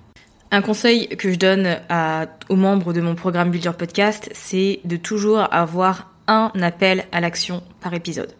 Un 0.52 0.62
conseil 0.62 1.10
que 1.10 1.30
je 1.30 1.38
donne 1.38 1.78
aux 2.48 2.56
membres 2.56 2.94
de 2.94 3.02
mon 3.02 3.16
programme 3.16 3.52
Build 3.52 3.66
Your 3.66 3.76
Podcast, 3.76 4.30
c'est 4.32 4.80
de 4.86 4.96
toujours 4.96 5.40
avoir 5.54 6.10
un 6.28 6.54
appel 6.62 7.04
à 7.12 7.20
l'action 7.20 7.64
par 7.82 7.94
épisode. 7.94 8.34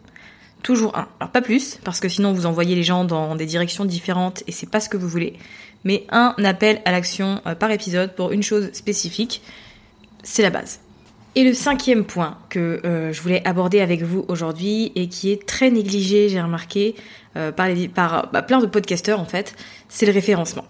Toujours 0.62 0.96
un. 0.96 1.08
Alors 1.20 1.30
pas 1.30 1.40
plus, 1.40 1.78
parce 1.84 2.00
que 2.00 2.08
sinon 2.08 2.32
vous 2.32 2.46
envoyez 2.46 2.74
les 2.74 2.82
gens 2.82 3.04
dans 3.04 3.36
des 3.36 3.46
directions 3.46 3.84
différentes 3.84 4.42
et 4.46 4.52
c'est 4.52 4.68
pas 4.68 4.80
ce 4.80 4.88
que 4.88 4.96
vous 4.96 5.08
voulez. 5.08 5.34
Mais 5.84 6.04
un 6.10 6.34
appel 6.44 6.82
à 6.84 6.92
l'action 6.92 7.40
euh, 7.46 7.54
par 7.54 7.70
épisode 7.70 8.14
pour 8.14 8.32
une 8.32 8.42
chose 8.42 8.70
spécifique, 8.72 9.42
c'est 10.22 10.42
la 10.42 10.50
base. 10.50 10.80
Et 11.34 11.44
le 11.44 11.54
cinquième 11.54 12.04
point 12.04 12.38
que 12.48 12.80
euh, 12.84 13.12
je 13.12 13.22
voulais 13.22 13.46
aborder 13.46 13.80
avec 13.80 14.02
vous 14.02 14.24
aujourd'hui 14.28 14.90
et 14.96 15.08
qui 15.08 15.30
est 15.30 15.46
très 15.46 15.70
négligé, 15.70 16.28
j'ai 16.28 16.40
remarqué, 16.40 16.96
euh, 17.36 17.52
par, 17.52 17.68
par 17.94 18.30
bah, 18.32 18.42
plein 18.42 18.58
de 18.58 18.66
podcasteurs 18.66 19.20
en 19.20 19.24
fait, 19.24 19.54
c'est 19.88 20.06
le 20.06 20.12
référencement 20.12 20.64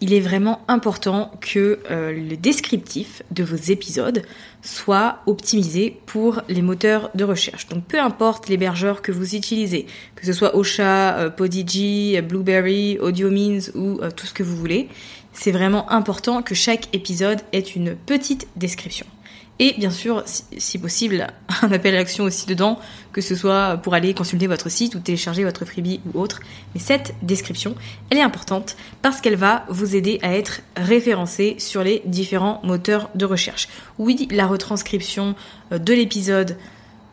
il 0.00 0.12
est 0.12 0.20
vraiment 0.20 0.60
important 0.68 1.30
que 1.40 1.80
euh, 1.90 2.12
le 2.12 2.36
descriptif 2.36 3.22
de 3.30 3.44
vos 3.44 3.56
épisodes 3.56 4.22
soit 4.62 5.20
optimisé 5.26 6.00
pour 6.06 6.42
les 6.48 6.62
moteurs 6.62 7.10
de 7.14 7.24
recherche. 7.24 7.68
Donc 7.68 7.84
peu 7.84 8.00
importe 8.00 8.48
l'hébergeur 8.48 9.02
que 9.02 9.12
vous 9.12 9.34
utilisez, 9.34 9.86
que 10.16 10.26
ce 10.26 10.32
soit 10.32 10.56
Ocha, 10.56 11.16
euh, 11.18 11.30
Podigy, 11.30 12.20
Blueberry, 12.22 12.98
AudioMeans 12.98 13.70
ou 13.74 14.00
euh, 14.00 14.10
tout 14.10 14.26
ce 14.26 14.34
que 14.34 14.42
vous 14.42 14.56
voulez, 14.56 14.88
c'est 15.32 15.52
vraiment 15.52 15.90
important 15.90 16.42
que 16.42 16.54
chaque 16.54 16.94
épisode 16.94 17.40
ait 17.52 17.60
une 17.60 17.96
petite 17.96 18.48
description. 18.56 19.06
Et 19.60 19.74
bien 19.78 19.90
sûr, 19.90 20.24
si, 20.26 20.78
possible, 20.78 21.28
un 21.62 21.70
appel 21.70 21.94
à 21.94 21.98
l'action 21.98 22.24
aussi 22.24 22.46
dedans, 22.46 22.78
que 23.12 23.20
ce 23.20 23.36
soit 23.36 23.76
pour 23.76 23.94
aller 23.94 24.12
consulter 24.12 24.46
votre 24.46 24.68
site 24.68 24.94
ou 24.94 24.98
télécharger 24.98 25.44
votre 25.44 25.64
freebie 25.64 26.00
ou 26.12 26.20
autre. 26.20 26.40
Mais 26.74 26.80
cette 26.80 27.14
description, 27.22 27.76
elle 28.10 28.18
est 28.18 28.22
importante 28.22 28.76
parce 29.00 29.20
qu'elle 29.20 29.36
va 29.36 29.64
vous 29.68 29.94
aider 29.94 30.18
à 30.22 30.34
être 30.34 30.60
référencé 30.76 31.56
sur 31.58 31.84
les 31.84 32.02
différents 32.04 32.60
moteurs 32.64 33.10
de 33.14 33.24
recherche. 33.24 33.68
Oui, 33.98 34.26
la 34.30 34.46
retranscription 34.46 35.36
euh, 35.72 35.78
de 35.78 35.92
l'épisode 35.92 36.56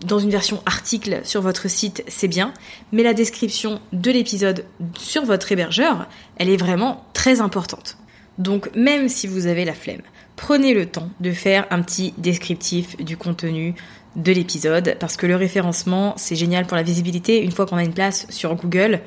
dans 0.05 0.17
une 0.17 0.31
version 0.31 0.63
article 0.65 1.21
sur 1.23 1.41
votre 1.41 1.69
site, 1.69 2.03
c'est 2.07 2.27
bien, 2.27 2.53
mais 2.91 3.03
la 3.03 3.13
description 3.13 3.79
de 3.93 4.09
l'épisode 4.09 4.65
sur 4.97 5.25
votre 5.25 5.51
hébergeur, 5.51 6.07
elle 6.37 6.49
est 6.49 6.57
vraiment 6.57 7.05
très 7.13 7.39
importante. 7.39 7.97
Donc 8.37 8.75
même 8.75 9.09
si 9.09 9.27
vous 9.27 9.45
avez 9.45 9.63
la 9.63 9.73
flemme, 9.73 10.01
prenez 10.35 10.73
le 10.73 10.85
temps 10.85 11.09
de 11.19 11.31
faire 11.31 11.67
un 11.69 11.81
petit 11.81 12.13
descriptif 12.17 12.97
du 12.97 13.17
contenu 13.17 13.75
de 14.15 14.31
l'épisode 14.31 14.97
parce 14.99 15.15
que 15.15 15.25
le 15.25 15.35
référencement 15.35 16.13
c'est 16.17 16.35
génial 16.35 16.65
pour 16.65 16.75
la 16.75 16.83
visibilité 16.83 17.41
une 17.41 17.51
fois 17.51 17.65
qu'on 17.65 17.77
a 17.77 17.83
une 17.83 17.93
place 17.93 18.27
sur 18.29 18.55
Google. 18.55 19.01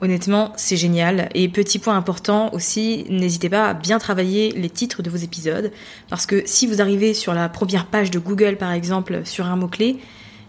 Honnêtement, 0.00 0.52
c'est 0.56 0.76
génial. 0.76 1.28
Et 1.34 1.48
petit 1.48 1.80
point 1.80 1.96
important 1.96 2.52
aussi, 2.52 3.04
n'hésitez 3.08 3.48
pas 3.48 3.70
à 3.70 3.74
bien 3.74 3.98
travailler 3.98 4.52
les 4.52 4.70
titres 4.70 5.02
de 5.02 5.10
vos 5.10 5.16
épisodes. 5.16 5.72
Parce 6.08 6.24
que 6.24 6.42
si 6.46 6.68
vous 6.68 6.80
arrivez 6.80 7.14
sur 7.14 7.34
la 7.34 7.48
première 7.48 7.86
page 7.86 8.12
de 8.12 8.20
Google, 8.20 8.56
par 8.58 8.70
exemple, 8.70 9.22
sur 9.24 9.46
un 9.46 9.56
mot-clé, 9.56 9.98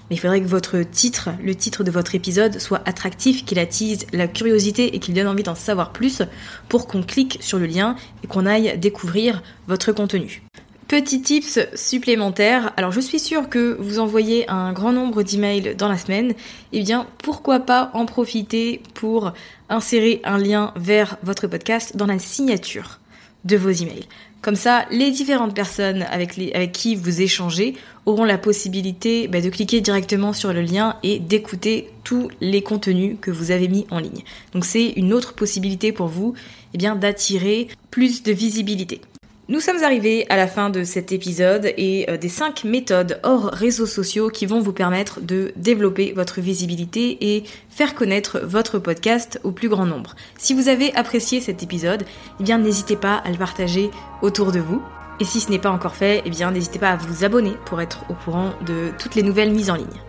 mais 0.09 0.15
il 0.15 0.19
faudrait 0.19 0.41
que 0.41 0.47
votre 0.47 0.79
titre, 0.79 1.29
le 1.43 1.55
titre 1.55 1.83
de 1.83 1.91
votre 1.91 2.15
épisode, 2.15 2.59
soit 2.59 2.81
attractif, 2.85 3.45
qu'il 3.45 3.59
attise 3.59 4.07
la 4.13 4.27
curiosité 4.27 4.95
et 4.95 4.99
qu'il 4.99 5.13
donne 5.13 5.27
envie 5.27 5.43
d'en 5.43 5.55
savoir 5.55 5.91
plus 5.91 6.21
pour 6.67 6.87
qu'on 6.87 7.03
clique 7.03 7.37
sur 7.41 7.59
le 7.59 7.65
lien 7.65 7.95
et 8.23 8.27
qu'on 8.27 8.45
aille 8.45 8.77
découvrir 8.77 9.43
votre 9.67 9.91
contenu. 9.91 10.43
Petit 10.87 11.21
tips 11.21 11.59
supplémentaire, 11.75 12.73
alors 12.75 12.91
je 12.91 12.99
suis 12.99 13.19
sûre 13.19 13.47
que 13.47 13.77
vous 13.79 13.99
envoyez 13.99 14.49
un 14.49 14.73
grand 14.73 14.91
nombre 14.91 15.21
d'emails 15.21 15.75
dans 15.75 15.87
la 15.87 15.99
semaine, 15.99 16.33
eh 16.73 16.81
bien 16.81 17.05
pourquoi 17.21 17.59
pas 17.59 17.91
en 17.93 18.07
profiter 18.07 18.81
pour 18.95 19.33
insérer 19.69 20.19
un 20.23 20.39
lien 20.39 20.73
vers 20.75 21.17
votre 21.21 21.45
podcast 21.45 21.95
dans 21.95 22.07
la 22.07 22.17
signature 22.17 22.99
de 23.45 23.55
vos 23.55 23.69
emails. 23.69 24.07
Comme 24.41 24.55
ça, 24.55 24.85
les 24.89 25.11
différentes 25.11 25.53
personnes 25.53 26.03
avec, 26.03 26.39
qui 26.71 26.95
vous 26.95 27.21
échangez 27.21 27.75
auront 28.05 28.23
la 28.23 28.37
possibilité 28.37 29.27
bah, 29.27 29.41
de 29.41 29.49
cliquer 29.49 29.81
directement 29.81 30.31
sur 30.31 30.53
le 30.53 30.61
lien 30.61 30.95
et 31.03 31.19
d'écouter 31.19 31.89
tous 32.05 32.29
les 32.39 32.61
contenus 32.61 33.17
que 33.19 33.31
vous 33.31 33.51
avez 33.51 33.67
mis 33.67 33.85
en 33.91 33.99
ligne. 33.99 34.23
Donc 34.53 34.65
c'est 34.65 34.93
une 34.95 35.13
autre 35.13 35.33
possibilité 35.33 35.91
pour 35.91 36.07
vous 36.07 36.35
eh 36.73 36.77
d'attirer 36.77 37.67
plus 37.91 38.23
de 38.23 38.31
visibilité. 38.31 39.01
Nous 39.49 39.61
sommes 39.61 39.83
arrivés 39.83 40.27
à 40.29 40.37
la 40.37 40.45
fin 40.45 40.69
de 40.69 40.83
cet 40.83 41.11
épisode 41.11 41.73
et 41.75 42.07
euh, 42.07 42.17
des 42.17 42.29
5 42.29 42.65
méthodes 42.65 43.19
hors 43.23 43.45
réseaux 43.45 43.87
sociaux 43.87 44.29
qui 44.29 44.45
vont 44.45 44.59
vous 44.59 44.73
permettre 44.73 45.21
de 45.21 45.53
développer 45.55 46.13
votre 46.15 46.39
visibilité 46.39 47.17
et 47.19 47.43
faire 47.67 47.95
connaître 47.95 48.41
votre 48.43 48.77
podcast 48.77 49.39
au 49.43 49.51
plus 49.51 49.67
grand 49.67 49.87
nombre. 49.87 50.15
Si 50.37 50.53
vous 50.53 50.69
avez 50.69 50.93
apprécié 50.93 51.41
cet 51.41 51.63
épisode, 51.63 52.03
eh 52.39 52.43
bien 52.43 52.59
n'hésitez 52.59 52.95
pas 52.95 53.15
à 53.15 53.31
le 53.31 53.39
partager 53.39 53.89
autour 54.21 54.51
de 54.51 54.59
vous. 54.59 54.83
Et 55.19 55.25
si 55.25 55.39
ce 55.39 55.49
n'est 55.49 55.57
pas 55.57 55.71
encore 55.71 55.95
fait, 55.95 56.21
eh 56.25 56.29
bien 56.29 56.51
n'hésitez 56.51 56.77
pas 56.77 56.91
à 56.91 56.97
vous 56.97 57.23
abonner 57.23 57.53
pour 57.65 57.81
être 57.81 58.05
au 58.11 58.13
courant 58.13 58.53
de 58.67 58.91
toutes 58.99 59.15
les 59.15 59.23
nouvelles 59.23 59.51
mises 59.51 59.71
en 59.71 59.75
ligne. 59.75 60.08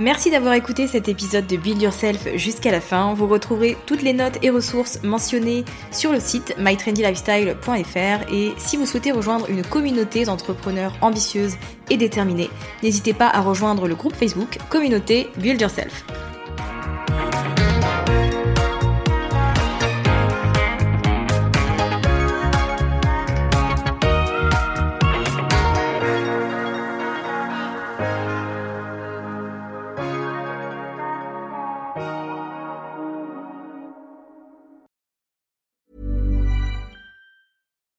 Merci 0.00 0.30
d'avoir 0.30 0.54
écouté 0.54 0.86
cet 0.86 1.08
épisode 1.08 1.48
de 1.48 1.56
Build 1.56 1.82
Yourself 1.82 2.28
jusqu'à 2.36 2.70
la 2.70 2.80
fin. 2.80 3.14
Vous 3.14 3.26
retrouverez 3.26 3.76
toutes 3.84 4.02
les 4.02 4.12
notes 4.12 4.38
et 4.42 4.50
ressources 4.50 5.02
mentionnées 5.02 5.64
sur 5.90 6.12
le 6.12 6.20
site 6.20 6.54
mytrendylifestyle.fr 6.56 8.32
et 8.32 8.52
si 8.58 8.76
vous 8.76 8.86
souhaitez 8.86 9.10
rejoindre 9.10 9.50
une 9.50 9.64
communauté 9.64 10.24
d'entrepreneurs 10.24 10.92
ambitieuses 11.00 11.56
et 11.90 11.96
déterminées, 11.96 12.50
n'hésitez 12.84 13.12
pas 13.12 13.28
à 13.28 13.40
rejoindre 13.40 13.88
le 13.88 13.96
groupe 13.96 14.14
Facebook 14.14 14.58
Communauté 14.70 15.30
Build 15.36 15.60
Yourself. 15.60 16.04